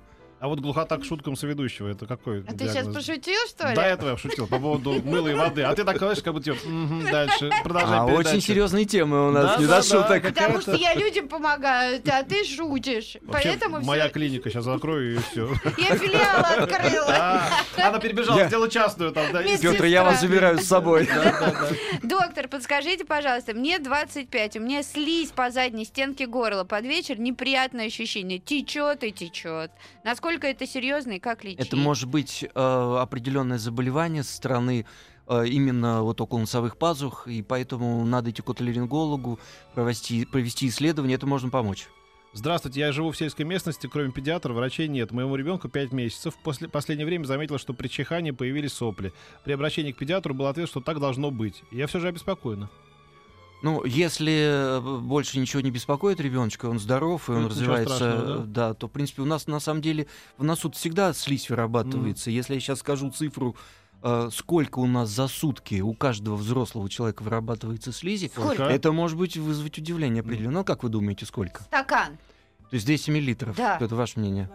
А 0.40 0.46
вот 0.46 0.60
глухота 0.60 0.96
к 0.98 1.04
шуткам 1.04 1.34
соведущего, 1.34 1.88
это 1.88 2.06
какой 2.06 2.42
А 2.42 2.52
ты 2.52 2.58
сейчас 2.66 2.74
диагноз? 2.74 2.94
пошутил, 2.94 3.40
что 3.48 3.68
ли? 3.70 3.74
До 3.74 3.82
этого 3.82 4.10
я 4.10 4.16
шутил 4.16 4.46
по 4.46 4.60
поводу 4.60 5.02
мыла 5.02 5.26
и 5.28 5.34
воды. 5.34 5.62
А 5.62 5.74
ты 5.74 5.82
так 5.82 5.96
говоришь, 5.98 6.22
как 6.22 6.32
будто 6.32 6.54
«Мгм, 6.64 7.10
дальше. 7.10 7.50
Продолжай 7.64 7.98
А 7.98 8.06
передачу». 8.06 8.28
очень 8.28 8.40
серьезные 8.40 8.84
темы 8.84 9.28
у 9.28 9.32
нас, 9.32 9.56
Да, 9.56 9.56
не 9.60 9.66
да, 9.66 9.80
до 9.82 9.88
да, 9.88 10.00
шуток. 10.02 10.22
Потому 10.22 10.60
что 10.60 10.74
я 10.76 10.94
людям 10.94 11.26
помогаю, 11.28 12.00
а 12.06 12.22
ты 12.22 12.44
шутишь. 12.44 13.16
Вообще, 13.22 13.48
Поэтому 13.58 13.80
моя 13.84 14.08
клиника 14.10 14.48
сейчас 14.48 14.64
закрою 14.64 15.16
и 15.16 15.18
все. 15.18 15.48
я 15.76 15.96
филиал 15.96 16.62
открыла. 16.62 17.42
Она 17.76 17.98
перебежала, 17.98 18.38
Я- 18.38 18.46
сделала 18.46 18.70
частную 18.70 19.10
там, 19.10 19.32
да. 19.32 19.42
Петр, 19.42 19.86
я 19.86 20.04
вас 20.04 20.20
забираю 20.20 20.58
с 20.58 20.64
собой. 20.66 21.06
Да, 21.06 21.24
да, 21.24 21.50
да. 21.50 21.68
Доктор, 22.04 22.46
подскажите, 22.46 23.04
пожалуйста, 23.04 23.54
мне 23.54 23.80
25, 23.80 24.56
у 24.58 24.60
меня 24.60 24.84
слизь 24.84 25.30
по 25.32 25.50
задней 25.50 25.84
стенке 25.84 26.28
горла. 26.28 26.62
Под 26.62 26.84
вечер 26.84 27.18
неприятное 27.18 27.86
ощущение. 27.86 28.38
Течет 28.38 29.02
и 29.02 29.10
течет. 29.10 29.72
Насколько 30.04 30.27
это 30.30 30.66
серьезно 30.66 31.12
и 31.12 31.18
как 31.18 31.44
лечить? 31.44 31.60
Это 31.60 31.76
может 31.76 32.08
быть 32.08 32.44
э, 32.44 32.48
определенное 33.00 33.58
заболевание 33.58 34.22
со 34.22 34.36
стороны 34.36 34.86
э, 35.26 35.46
именно 35.46 36.02
вот 36.02 36.20
около 36.20 36.40
носовых 36.40 36.76
пазух, 36.76 37.26
и 37.26 37.42
поэтому 37.42 38.04
надо 38.04 38.30
идти 38.30 38.42
к 38.42 38.50
отоларингологу, 38.50 39.38
провести, 39.74 40.24
провести 40.24 40.68
исследование, 40.68 41.16
это 41.16 41.26
можно 41.26 41.50
помочь. 41.50 41.88
Здравствуйте, 42.34 42.80
я 42.80 42.92
живу 42.92 43.10
в 43.10 43.16
сельской 43.16 43.46
местности, 43.46 43.88
кроме 43.90 44.12
педиатра, 44.12 44.52
врачей 44.52 44.86
нет. 44.86 45.12
Моему 45.12 45.34
ребенку 45.34 45.68
5 45.68 45.92
месяцев. 45.92 46.34
После 46.44 46.68
последнее 46.68 47.06
время 47.06 47.24
заметил, 47.24 47.58
что 47.58 47.72
при 47.72 47.88
чихании 47.88 48.32
появились 48.32 48.74
сопли. 48.74 49.12
При 49.44 49.52
обращении 49.52 49.92
к 49.92 49.96
педиатру 49.96 50.34
был 50.34 50.46
ответ, 50.46 50.68
что 50.68 50.80
так 50.80 51.00
должно 51.00 51.30
быть. 51.30 51.62
Я 51.70 51.86
все 51.86 52.00
же 52.00 52.08
обеспокоена. 52.08 52.68
Ну, 53.60 53.84
если 53.84 54.78
э, 54.78 54.80
больше 55.00 55.38
ничего 55.40 55.60
не 55.62 55.70
беспокоит 55.72 56.20
ребеночка, 56.20 56.66
он 56.66 56.78
здоров, 56.78 57.28
и 57.28 57.32
он 57.32 57.42
Ну, 57.42 57.48
развивается, 57.48 58.14
э, 58.24 58.44
да? 58.46 58.74
то, 58.74 58.86
в 58.86 58.90
принципе, 58.92 59.22
у 59.22 59.24
нас 59.24 59.48
на 59.48 59.58
самом 59.58 59.82
деле 59.82 60.06
в 60.36 60.44
носу 60.44 60.70
всегда 60.70 61.12
слизь 61.12 61.50
вырабатывается. 61.50 62.30
Если 62.30 62.54
я 62.54 62.60
сейчас 62.60 62.78
скажу 62.78 63.10
цифру, 63.10 63.56
э, 64.02 64.28
сколько 64.32 64.78
у 64.78 64.86
нас 64.86 65.08
за 65.08 65.26
сутки 65.26 65.80
у 65.80 65.92
каждого 65.92 66.36
взрослого 66.36 66.88
человека 66.88 67.24
вырабатывается 67.24 67.90
слизи, 67.90 68.30
Сколько? 68.32 68.62
это 68.62 68.92
может 68.92 69.18
быть 69.18 69.36
вызвать 69.36 69.76
удивление 69.76 70.20
определенно. 70.20 70.60
Ну, 70.60 70.64
как 70.64 70.84
вы 70.84 70.88
думаете, 70.88 71.26
сколько? 71.26 71.64
Стакан. 71.64 72.16
То 72.70 72.74
есть 72.74 72.86
200 72.86 73.10
миллилитров. 73.10 73.56
Да. 73.56 73.78
Это 73.80 73.96
ваше 73.96 74.20
мнение? 74.20 74.48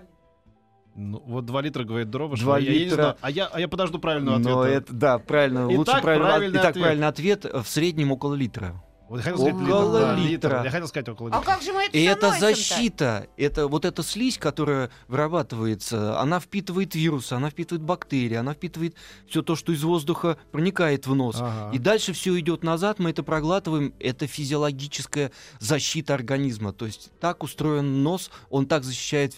Ну, 0.96 1.22
вот 1.26 1.46
2 1.46 1.62
литра, 1.62 1.84
говорит 1.84 2.10
Дрова. 2.12 2.38
Два 2.38 2.58
я, 2.60 2.72
я 2.72 2.78
не 2.78 2.86
литра. 2.86 2.96
знаю. 2.96 3.16
А 3.20 3.32
я, 3.32 3.48
а 3.48 3.60
я 3.60 3.68
подожду 3.68 3.98
правильного 4.00 4.38
ответа. 4.38 4.56
Но 4.56 4.63
это, 4.63 4.94
да, 4.94 5.18
правильно. 5.20 5.66
Итак, 5.68 5.78
Лучше 5.78 6.02
правильно. 6.02 6.26
правильный 6.28 6.60
Итак, 6.60 6.70
ответ. 6.70 6.84
правильный 6.84 7.08
ответ. 7.08 7.46
э, 7.46 7.62
В 7.63 7.68
среднем 7.68 8.12
около 8.12 8.36
литра. 8.36 8.82
Вот 9.13 9.17
я 9.19 9.23
хотел 9.26 9.38
сказать 9.38 9.54
Около 9.54 10.15
литр, 10.15 10.15
да, 10.15 10.15
литра. 10.15 10.63
Я 10.63 10.71
хотел 10.71 10.88
сказать 10.88 11.10
около 11.10 11.30
А 11.30 11.38
литра. 11.38 11.52
как 11.52 11.62
же 11.62 11.71
мы 11.71 11.84
это 11.86 11.95
И 11.95 12.02
это 12.02 12.32
защита. 12.32 13.28
Это 13.38 13.67
вот 13.67 13.86
эта 13.86 14.02
слизь, 14.02 14.39
которая 14.39 14.89
вырабатывается, 15.08 16.19
она 16.19 16.39
впитывает 16.39 16.95
вирусы, 16.95 17.34
она 17.34 17.52
впитывает 17.52 17.84
бактерии, 17.84 18.34
она 18.34 18.56
впитывает 18.56 18.95
все 19.30 19.43
то, 19.43 19.56
что 19.56 19.71
из 19.71 19.84
воздуха 19.84 20.39
проникает 20.52 21.06
в 21.06 21.13
нос. 21.13 21.36
Ага. 21.39 21.69
И 21.76 21.78
дальше 21.78 22.13
все 22.13 22.39
идет 22.39 22.63
назад, 22.63 22.97
мы 22.97 23.12
это 23.12 23.21
проглатываем. 23.21 23.93
Это 23.99 24.26
физиологическая 24.26 25.32
защита 25.60 26.15
организма. 26.15 26.73
То 26.73 26.88
есть 26.88 27.12
так 27.19 27.43
устроен 27.43 28.02
нос, 28.02 28.32
он 28.49 28.65
так 28.65 28.84
защищает 28.84 29.36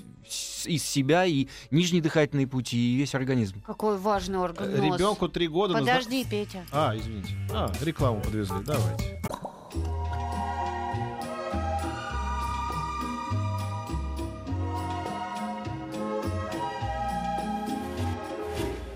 из 0.63 0.83
себя 0.83 1.25
и 1.25 1.49
нижние 1.69 2.01
дыхательные 2.01 2.47
пути, 2.47 2.77
и 2.77 2.95
весь 2.95 3.13
организм. 3.13 3.61
Какой 3.61 3.97
важный 3.97 4.39
орган. 4.39 4.73
Ребенку 4.73 5.27
три 5.27 5.49
года. 5.49 5.73
зна- 5.73 5.81
Подожди, 5.81 6.23
Петя. 6.23 6.65
А, 6.71 6.95
извините. 6.95 7.35
А, 7.51 7.73
рекламу 7.81 8.21
подвезли. 8.21 8.55
Давайте. 8.65 9.21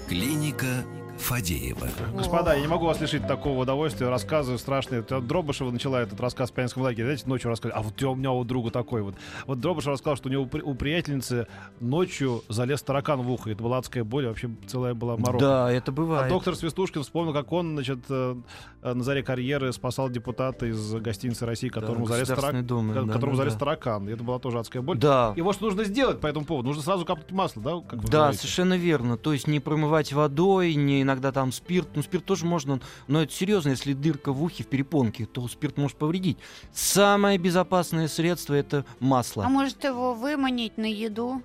Клиника 0.07 0.83
Фадеева. 1.29 1.87
Господа, 2.15 2.55
я 2.55 2.61
не 2.61 2.65
могу 2.65 2.87
вас 2.87 2.99
лишить 2.99 3.27
такого 3.27 3.61
удовольствия. 3.61 4.09
Рассказы 4.09 4.57
страшные. 4.57 5.03
Дробышева 5.03 5.69
начала 5.69 6.01
этот 6.01 6.19
рассказ 6.19 6.49
в 6.49 6.53
пионерском 6.53 6.81
лагере. 6.81 7.05
Знаете, 7.05 7.27
ночью 7.27 7.49
рассказывали. 7.49 7.79
А 7.79 7.83
вот 7.83 8.01
у 8.01 8.15
меня 8.15 8.31
у 8.31 8.43
друга 8.43 8.71
такой 8.71 9.03
вот. 9.03 9.13
Вот 9.45 9.59
Дробышев 9.59 9.91
рассказал, 9.91 10.15
что 10.17 10.27
у 10.27 10.31
него 10.31 10.49
у 10.63 10.73
приятельницы 10.73 11.45
ночью 11.79 12.41
залез 12.49 12.81
таракан 12.81 13.21
в 13.21 13.31
ухо. 13.31 13.51
Это 13.51 13.61
была 13.61 13.77
адская 13.77 14.03
боль. 14.03 14.25
Вообще 14.25 14.49
целая 14.65 14.95
была 14.95 15.17
морока. 15.17 15.37
Да, 15.37 15.71
это 15.71 15.91
А 15.91 15.93
бывает. 15.93 16.29
доктор 16.29 16.55
Свистушкин 16.55 17.03
вспомнил, 17.03 17.31
как 17.31 17.51
он, 17.51 17.73
значит, 17.75 17.99
э, 18.09 18.35
э, 18.81 18.93
на 18.95 19.03
заре 19.03 19.21
карьеры 19.21 19.71
спасал 19.71 20.09
депутата 20.09 20.65
из 20.65 20.93
гостиницы 20.95 21.45
России, 21.45 21.69
которому 21.69 22.07
Да, 22.07 22.13
залез, 22.15 22.29
тарак- 22.29 22.63
Думы, 22.63 22.95
да, 22.95 23.01
которому 23.13 23.33
да, 23.33 23.43
залез 23.43 23.53
да. 23.53 23.59
таракан. 23.59 24.09
И 24.09 24.13
это 24.13 24.23
была 24.23 24.39
тоже 24.39 24.57
адская 24.57 24.81
боль. 24.81 24.97
Да. 24.97 25.33
И 25.35 25.41
вот 25.41 25.53
что 25.53 25.65
нужно 25.65 25.83
сделать 25.83 26.19
по 26.21 26.25
этому 26.25 26.45
поводу? 26.47 26.69
Нужно 26.69 26.81
сразу 26.81 27.05
капнуть 27.05 27.31
масло, 27.31 27.61
да? 27.61 27.81
Как 27.87 28.03
Да, 28.05 28.17
говорите? 28.17 28.39
совершенно 28.41 28.75
верно. 28.75 29.15
То 29.15 29.31
есть 29.31 29.45
не 29.45 29.59
промывать 29.59 30.11
водой, 30.11 30.73
не 30.73 31.03
иногда 31.03 31.18
там 31.31 31.51
спирт. 31.51 31.89
Ну, 31.95 32.01
спирт 32.01 32.25
тоже 32.25 32.45
можно, 32.45 32.79
но 33.07 33.23
это 33.23 33.33
серьезно, 33.33 33.69
если 33.69 33.93
дырка 33.93 34.31
в 34.33 34.43
ухе, 34.43 34.63
в 34.63 34.67
перепонке, 34.67 35.25
то 35.25 35.47
спирт 35.47 35.77
может 35.77 35.97
повредить. 35.97 36.37
Самое 36.73 37.37
безопасное 37.37 38.07
средство 38.07 38.53
это 38.53 38.85
масло. 38.99 39.45
А 39.45 39.49
может 39.49 39.83
его 39.83 40.13
выманить 40.13 40.77
на 40.77 40.91
еду? 40.91 41.41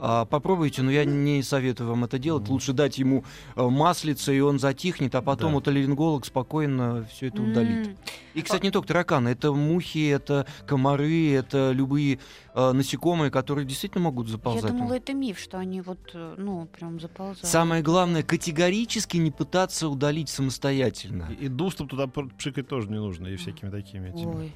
А, 0.00 0.24
попробуйте, 0.24 0.82
но 0.82 0.90
я 0.90 1.04
не 1.04 1.42
советую 1.42 1.88
вам 1.90 2.04
это 2.04 2.18
делать. 2.18 2.48
Лучше 2.48 2.72
дать 2.72 2.98
ему 2.98 3.24
э, 3.56 3.62
маслице, 3.62 4.36
и 4.36 4.40
он 4.40 4.58
затихнет, 4.58 5.14
а 5.14 5.22
потом 5.22 5.52
Да. 5.52 5.58
отоларинголог 5.58 6.24
спокойно 6.24 7.06
все 7.12 7.26
это 7.28 7.42
удалит. 7.42 7.96
И, 8.34 8.42
кстати, 8.42 8.62
не 8.64 8.70
только 8.70 8.88
тараканы, 8.88 9.30
это 9.30 9.52
мухи, 9.52 10.08
это 10.08 10.46
комары, 10.66 11.32
это 11.32 11.72
любые 11.72 12.20
э, 12.54 12.72
насекомые, 12.72 13.30
которые 13.32 13.64
действительно 13.66 14.04
могут 14.04 14.26
Я 14.26 14.32
заползать. 14.32 14.70
думала, 14.70 14.94
это 14.94 15.12
миф, 15.14 15.38
что 15.38 15.58
они 15.58 15.80
вот, 15.80 15.98
э, 16.14 16.34
ну, 16.38 16.66
прям 16.66 17.00
заползают. 17.00 17.46
Самое 17.46 17.82
главное, 17.82 18.22
категорически 18.22 19.16
не 19.16 19.30
пытаться 19.32 19.88
удалить 19.88 20.28
самостоятельно. 20.28 21.28
И, 21.40 21.46
и 21.46 21.48
дустом 21.48 21.88
туда 21.88 22.06
пшикать 22.06 22.68
тоже 22.68 22.88
не 22.88 22.96
нужно, 22.98 23.26
и 23.26 23.36
всякими 23.36 23.70
такими 23.70 24.10
этими. 24.10 24.34
Ой. 24.36 24.52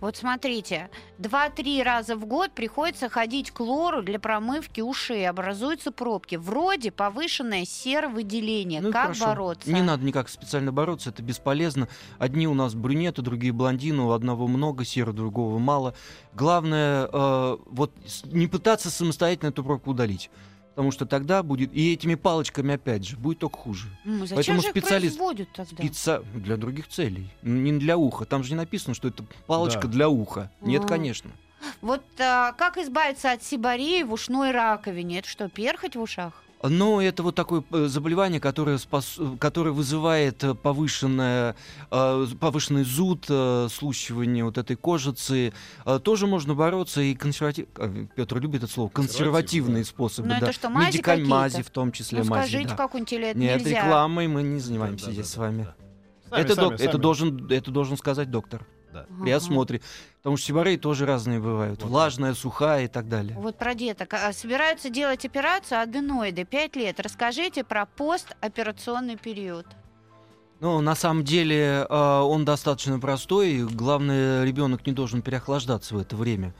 Вот 0.00 0.16
смотрите, 0.16 0.88
два-три 1.18 1.82
раза 1.82 2.16
в 2.16 2.24
год 2.26 2.52
приходится 2.52 3.08
ходить 3.08 3.50
к 3.50 3.60
лору 3.60 4.02
для 4.02 4.18
промывки 4.18 4.80
ушей. 4.86 5.28
Образуются 5.28 5.90
пробки. 5.92 6.36
Вроде 6.36 6.90
повышенное 6.90 7.64
серовыделение. 7.64 8.80
Ну 8.80 8.92
как 8.92 9.02
хорошо. 9.02 9.26
бороться? 9.26 9.70
Не 9.72 9.82
надо 9.82 10.04
никак 10.04 10.28
специально 10.28 10.72
бороться, 10.72 11.10
это 11.10 11.22
бесполезно. 11.22 11.88
Одни 12.18 12.46
у 12.48 12.54
нас 12.54 12.74
брюнеты, 12.74 13.22
другие 13.22 13.52
блондины, 13.52 14.02
у 14.02 14.10
одного 14.12 14.46
много 14.46 14.84
сера, 14.84 15.12
другого 15.12 15.58
мало. 15.58 15.94
Главное, 16.34 17.08
э, 17.12 17.56
вот 17.66 17.92
не 18.24 18.46
пытаться 18.46 18.90
самостоятельно 18.90 19.48
эту 19.50 19.64
пробку 19.64 19.90
удалить. 19.90 20.30
Потому 20.74 20.92
что 20.92 21.06
тогда 21.06 21.42
будет, 21.42 21.72
и 21.72 21.94
этими 21.94 22.16
палочками 22.16 22.74
опять 22.74 23.06
же, 23.06 23.16
будет 23.16 23.38
только 23.38 23.56
хуже. 23.56 23.88
Зачем 24.04 24.36
Поэтому 24.36 24.60
же 24.60 24.66
их 24.66 24.70
специалист- 24.72 25.16
производят 25.16 25.48
тогда? 25.54 25.82
Спеца- 25.82 26.22
Для 26.34 26.58
других 26.58 26.88
целей, 26.88 27.30
не 27.40 27.72
для 27.72 27.96
уха. 27.96 28.26
Там 28.26 28.44
же 28.44 28.50
не 28.50 28.56
написано, 28.56 28.92
что 28.94 29.08
это 29.08 29.24
палочка 29.46 29.82
Да. 29.82 29.88
для 29.88 30.08
уха. 30.10 30.50
Нет, 30.60 30.84
А. 30.84 30.86
конечно. 30.86 31.30
Вот 31.82 32.02
а, 32.18 32.52
как 32.52 32.76
избавиться 32.78 33.32
от 33.32 33.42
сибарии 33.42 34.02
в 34.02 34.12
ушной 34.12 34.50
раковине? 34.50 35.18
Это 35.20 35.28
что, 35.28 35.48
перхоть 35.48 35.96
в 35.96 36.00
ушах? 36.00 36.42
Но 36.62 37.02
это 37.02 37.22
вот 37.22 37.34
такое 37.34 37.62
э, 37.70 37.86
заболевание, 37.86 38.40
которое, 38.40 38.78
спас- 38.78 39.20
которое 39.38 39.72
вызывает 39.72 40.42
э, 40.42 40.54
повышенное, 40.54 41.54
э, 41.90 42.26
повышенный 42.40 42.82
зуд, 42.82 43.26
слущивание 43.70 44.42
вот 44.42 44.56
этой 44.58 44.74
кожицы. 44.74 45.52
Тоже 46.02 46.26
можно 46.26 46.54
бороться 46.54 47.02
и 47.02 47.14
консерватив... 47.14 47.66
Петр 48.16 48.38
любит 48.40 48.62
это 48.64 48.72
слово. 48.72 48.88
Консервативные 48.88 49.84
способы. 49.84 50.28
Ну, 50.28 50.34
да. 50.40 50.46
это 50.46 50.52
что, 50.52 50.70
мази 50.70 50.96
Медикаль- 50.98 51.02
какие-то? 51.02 51.30
мази, 51.30 51.62
в 51.62 51.70
том 51.70 51.92
числе 51.92 52.22
ну 52.22 52.30
мази, 52.30 52.48
скажите 52.48 52.70
да. 52.70 52.76
как-нибудь, 52.76 53.12
или 53.12 53.26
это 53.28 53.38
Нет, 53.38 53.60
нельзя? 53.60 53.82
рекламой 53.84 54.26
мы 54.26 54.42
не 54.42 54.58
занимаемся 54.60 55.04
Да, 55.04 55.10
да, 55.10 55.12
здесь 55.12 55.26
да, 55.26 55.32
с 55.32 55.36
вами. 55.36 55.62
да. 55.64 55.74
Сами, 56.30 56.40
это, 56.40 56.54
сами, 56.54 56.64
док- 56.64 56.74
это, 56.80 56.92
сами. 56.92 57.02
должен, 57.02 57.46
это 57.50 57.70
должен 57.70 57.96
сказать 57.98 58.30
доктор 58.30 58.66
при 59.22 59.30
Ага. 59.30 59.36
Потому 60.26 60.38
что 60.38 60.46
сибареи 60.48 60.76
тоже 60.76 61.06
разные 61.06 61.38
бывают. 61.38 61.80
Вот 61.84 61.88
Влажная, 61.88 62.34
сухая 62.34 62.86
и 62.86 62.88
так 62.88 63.08
далее. 63.08 63.36
Вот 63.38 63.56
про 63.56 63.76
деток. 63.76 64.12
А, 64.12 64.32
Собираются 64.32 64.90
делать 64.90 65.24
операцию 65.24 65.80
аденоиды 65.80 66.42
5 66.42 66.74
лет. 66.74 66.98
Расскажите 66.98 67.62
про 67.62 67.86
постоперационный 67.86 69.16
период. 69.16 69.66
Ну, 70.58 70.80
на 70.80 70.96
самом 70.96 71.22
деле, 71.22 71.86
э, 71.88 72.20
он 72.22 72.44
достаточно 72.44 72.98
простой. 72.98 73.60
Главное, 73.70 74.42
ребенок 74.42 74.84
не 74.84 74.92
должен 74.92 75.22
переохлаждаться 75.22 75.94
в 75.94 75.98
это 75.98 76.16
время. 76.16 76.56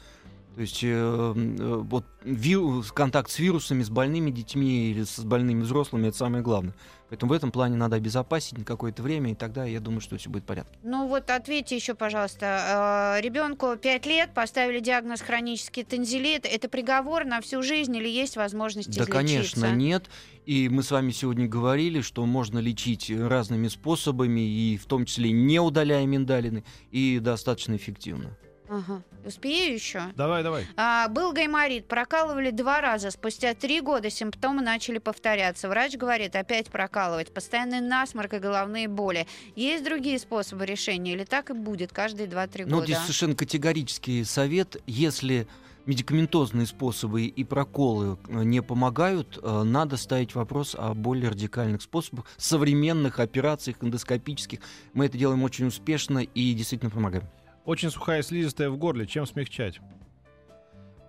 То 0.54 0.60
есть 0.60 0.84
э, 0.84 0.86
э, 0.88 1.82
вот 1.88 2.04
вирус, 2.22 2.92
контакт 2.92 3.32
с 3.32 3.40
вирусами, 3.40 3.82
с 3.82 3.90
больными 3.90 4.30
детьми 4.30 4.92
или 4.92 5.02
с 5.02 5.18
больными 5.18 5.62
взрослыми 5.62 6.06
это 6.06 6.16
самое 6.16 6.44
главное. 6.44 6.74
Поэтому 7.08 7.30
в 7.30 7.34
этом 7.34 7.52
плане 7.52 7.76
надо 7.76 7.96
обезопасить 7.96 8.58
на 8.58 8.64
какое-то 8.64 9.02
время, 9.02 9.30
и 9.32 9.34
тогда 9.34 9.64
я 9.64 9.78
думаю, 9.80 10.00
что 10.00 10.16
все 10.16 10.28
будет 10.28 10.42
в 10.42 10.46
порядке. 10.46 10.76
Ну 10.82 11.06
вот 11.06 11.30
ответьте 11.30 11.76
еще, 11.76 11.94
пожалуйста. 11.94 13.18
Ребенку 13.22 13.76
5 13.76 14.06
лет, 14.06 14.34
поставили 14.34 14.80
диагноз 14.80 15.20
хронический 15.20 15.84
танзелит. 15.84 16.44
Это 16.44 16.68
приговор 16.68 17.24
на 17.24 17.40
всю 17.40 17.62
жизнь 17.62 17.94
или 17.96 18.08
есть 18.08 18.36
возможность 18.36 18.88
Да, 18.88 19.04
излечиться? 19.04 19.12
конечно, 19.12 19.74
нет. 19.74 20.10
И 20.46 20.68
мы 20.68 20.82
с 20.82 20.90
вами 20.90 21.10
сегодня 21.12 21.46
говорили, 21.48 22.00
что 22.00 22.24
можно 22.26 22.58
лечить 22.58 23.10
разными 23.10 23.68
способами, 23.68 24.40
и 24.40 24.76
в 24.76 24.86
том 24.86 25.04
числе 25.04 25.32
не 25.32 25.60
удаляя 25.60 26.06
миндалины, 26.06 26.64
и 26.90 27.18
достаточно 27.20 27.76
эффективно. 27.76 28.36
Ага. 28.68 29.02
Успею 29.24 29.74
еще? 29.74 30.02
Давай, 30.16 30.42
давай. 30.42 30.66
А, 30.76 31.08
был 31.08 31.32
гайморит, 31.32 31.86
прокалывали 31.88 32.50
два 32.50 32.80
раза. 32.80 33.10
Спустя 33.10 33.54
три 33.54 33.80
года 33.80 34.10
симптомы 34.10 34.62
начали 34.62 34.98
повторяться. 34.98 35.68
Врач 35.68 35.96
говорит, 35.96 36.36
опять 36.36 36.68
прокалывать. 36.68 37.32
Постоянный 37.32 37.80
насморк 37.80 38.34
и 38.34 38.38
головные 38.38 38.88
боли. 38.88 39.26
Есть 39.54 39.84
другие 39.84 40.18
способы 40.18 40.66
решения 40.66 41.12
или 41.12 41.24
так 41.24 41.50
и 41.50 41.54
будет 41.54 41.92
каждые 41.92 42.26
два-три 42.26 42.64
Ну, 42.64 42.76
года? 42.76 42.86
здесь 42.86 42.98
совершенно 42.98 43.34
категорический 43.34 44.24
совет. 44.24 44.76
Если 44.86 45.46
медикаментозные 45.86 46.66
способы 46.66 47.26
и 47.26 47.44
проколы 47.44 48.18
э, 48.28 48.42
не 48.42 48.60
помогают, 48.60 49.38
э, 49.42 49.62
надо 49.62 49.96
ставить 49.96 50.34
вопрос 50.34 50.74
о 50.76 50.94
более 50.94 51.30
радикальных 51.30 51.80
способах, 51.82 52.26
современных 52.36 53.20
операциях 53.20 53.76
эндоскопических. 53.80 54.58
Мы 54.94 55.06
это 55.06 55.16
делаем 55.16 55.42
очень 55.44 55.66
успешно 55.66 56.18
и 56.18 56.52
действительно 56.54 56.90
помогаем. 56.90 57.24
Очень 57.66 57.90
сухая 57.90 58.22
слизистая 58.22 58.70
в 58.70 58.78
горле. 58.78 59.06
Чем 59.06 59.26
смягчать? 59.26 59.80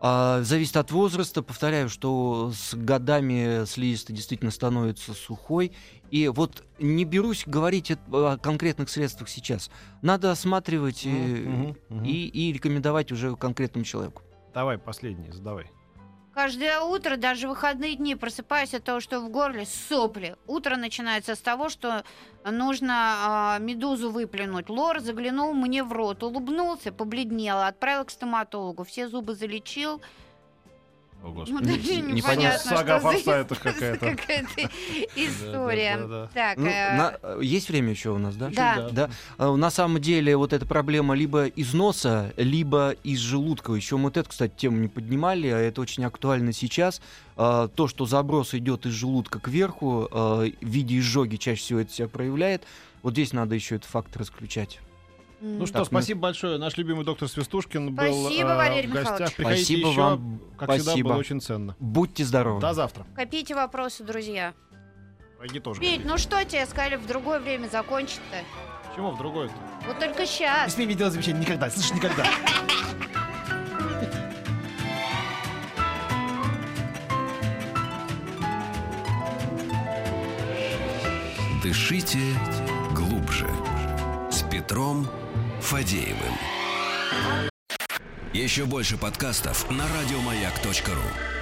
А, 0.01 0.41
зависит 0.41 0.75
от 0.77 0.91
возраста. 0.91 1.41
Повторяю, 1.43 1.87
что 1.87 2.51
с 2.51 2.73
годами 2.73 3.65
слизистая 3.65 4.15
действительно 4.15 4.51
становится 4.51 5.13
сухой. 5.13 5.71
И 6.11 6.27
вот 6.27 6.63
не 6.79 7.05
берусь 7.05 7.43
говорить 7.45 7.91
о 8.11 8.37
конкретных 8.37 8.89
средствах 8.89 9.29
сейчас. 9.29 9.69
Надо 10.01 10.31
осматривать 10.31 11.05
Мгм, 11.05 11.77
мгм. 11.89 12.03
и, 12.03 12.27
и 12.27 12.51
рекомендовать 12.53 13.11
уже 13.11 13.35
конкретному 13.35 13.85
человеку. 13.85 14.23
Давай, 14.53 14.77
последний, 14.79 15.31
задавай. 15.31 15.71
Каждое 16.37 16.81
утро, 16.81 17.17
даже 17.17 17.47
выходные 17.47 17.95
дни, 17.95 18.13
просыпаюсь 18.13 18.75
от 18.75 18.83
того, 18.83 18.99
что 18.99 19.21
в 19.21 19.29
горле 19.29 19.65
сопли. 19.65 20.35
Утро 20.45 20.75
начинается 20.75 21.33
с 21.33 21.39
того, 21.39 21.67
что 21.67 22.03
нужно 22.45 22.93
а, 22.93 23.57
медузу 23.57 24.11
выплюнуть. 24.11 24.69
Лор 24.69 24.99
заглянул 24.99 25.55
мне 25.55 25.83
в 25.83 25.91
рот, 25.91 26.21
улыбнулся, 26.21 26.91
побледнел, 26.91 27.63
отправил 27.63 28.05
к 28.05 28.11
стоматологу. 28.11 28.83
Все 28.83 29.07
зубы 29.07 29.33
залечил. 29.33 29.99
О, 31.27 31.29
Ну, 31.29 31.33
Господи. 31.33 31.65
даже 31.65 31.77
непонятно. 31.95 32.13
непонятно, 32.13 32.59
Сага 32.59 32.99
что 32.99 33.11
за 33.11 33.13
форсайта 33.17 33.55
какая-то. 33.61 34.15
какая-то 34.15 34.61
история. 35.15 36.29
Так, 36.33 36.57
Ну, 36.57 36.65
э, 36.67 37.39
есть 37.43 37.69
время 37.69 37.89
еще 37.91 38.11
у 38.11 38.17
нас, 38.17 38.35
да? 38.35 38.49
Да. 38.49 38.89
Да. 38.91 39.09
Э, 39.37 39.53
На 39.55 39.69
самом 39.69 40.01
деле 40.01 40.37
вот 40.37 40.53
эта 40.53 40.65
проблема 40.65 41.15
либо 41.15 41.45
из 41.47 41.73
носа, 41.73 42.33
либо 42.37 42.91
из 43.03 43.19
желудка. 43.19 43.73
Еще 43.73 43.97
мы 43.97 44.03
вот 44.03 44.17
эту, 44.17 44.29
кстати, 44.29 44.53
тему 44.55 44.77
не 44.77 44.87
поднимали, 44.87 45.47
а 45.47 45.57
это 45.57 45.81
очень 45.81 46.05
актуально 46.05 46.53
сейчас. 46.53 47.01
Э, 47.35 47.67
То, 47.75 47.87
что 47.87 48.05
заброс 48.05 48.53
идет 48.53 48.85
из 48.85 48.93
желудка 48.93 49.39
кверху, 49.39 50.07
в 50.11 50.49
виде 50.61 50.97
изжоги 50.99 51.35
чаще 51.35 51.61
всего 51.61 51.79
это 51.81 51.91
себя 51.91 52.07
проявляет. 52.07 52.63
Вот 53.03 53.13
здесь 53.13 53.33
надо 53.33 53.55
еще 53.55 53.75
этот 53.75 53.89
фактор 53.89 54.21
исключать. 54.23 54.79
Ну 55.39 55.65
что, 55.67 55.79
Так, 55.79 55.87
спасибо 55.87 56.21
большое. 56.21 56.57
Наш 56.57 56.77
любимый 56.77 57.05
доктор 57.05 57.27
Свистушкин 57.27 57.93
был 57.93 58.03
Спасибо, 58.25 58.49
э, 58.49 58.55
Валерий 58.57 58.89
в 58.89 58.93
гостях. 58.93 59.11
Михайлович. 59.19 59.35
Приходите 59.35 59.63
Спасибо 59.65 59.89
еще. 59.89 60.01
вам. 60.01 60.41
Как 60.57 60.69
всегда, 60.69 60.83
Спасибо. 60.83 61.09
было 61.09 61.17
очень 61.17 61.41
ценно. 61.41 61.75
Будьте 61.79 62.23
здоровы. 62.25 62.59
До 62.59 62.73
завтра. 62.73 63.05
Копите 63.15 63.53
вопросы, 63.53 64.03
друзья. 64.03 64.53
Враги 65.37 65.59
тоже. 65.59 65.79
Петь, 65.79 66.03
ну 66.05 66.17
что 66.17 66.43
тебе 66.43 66.65
сказали 66.65 66.95
в 66.95 67.05
другое 67.05 67.39
время 67.39 67.67
закончить-то? 67.67 68.37
Чего 68.95 69.11
в 69.11 69.17
другое-то? 69.19 69.53
Вот 69.85 69.99
только 69.99 70.25
сейчас. 70.25 70.65
Не 70.65 70.71
смей 70.71 70.85
мне 70.87 70.95
делать 70.95 71.13
замечания 71.13 71.41
никогда. 71.41 71.69
Слышишь, 71.69 71.93
никогда. 71.93 72.25
Дышите 81.63 82.19
глубже. 82.95 83.47
С 84.31 84.41
Петром 84.43 85.07
Фадеевым. 85.67 86.33
Еще 88.31 88.63
больше 88.63 88.97
подкастов 88.97 89.69
на 89.69 89.83
радиомаяк.ру. 89.99 91.36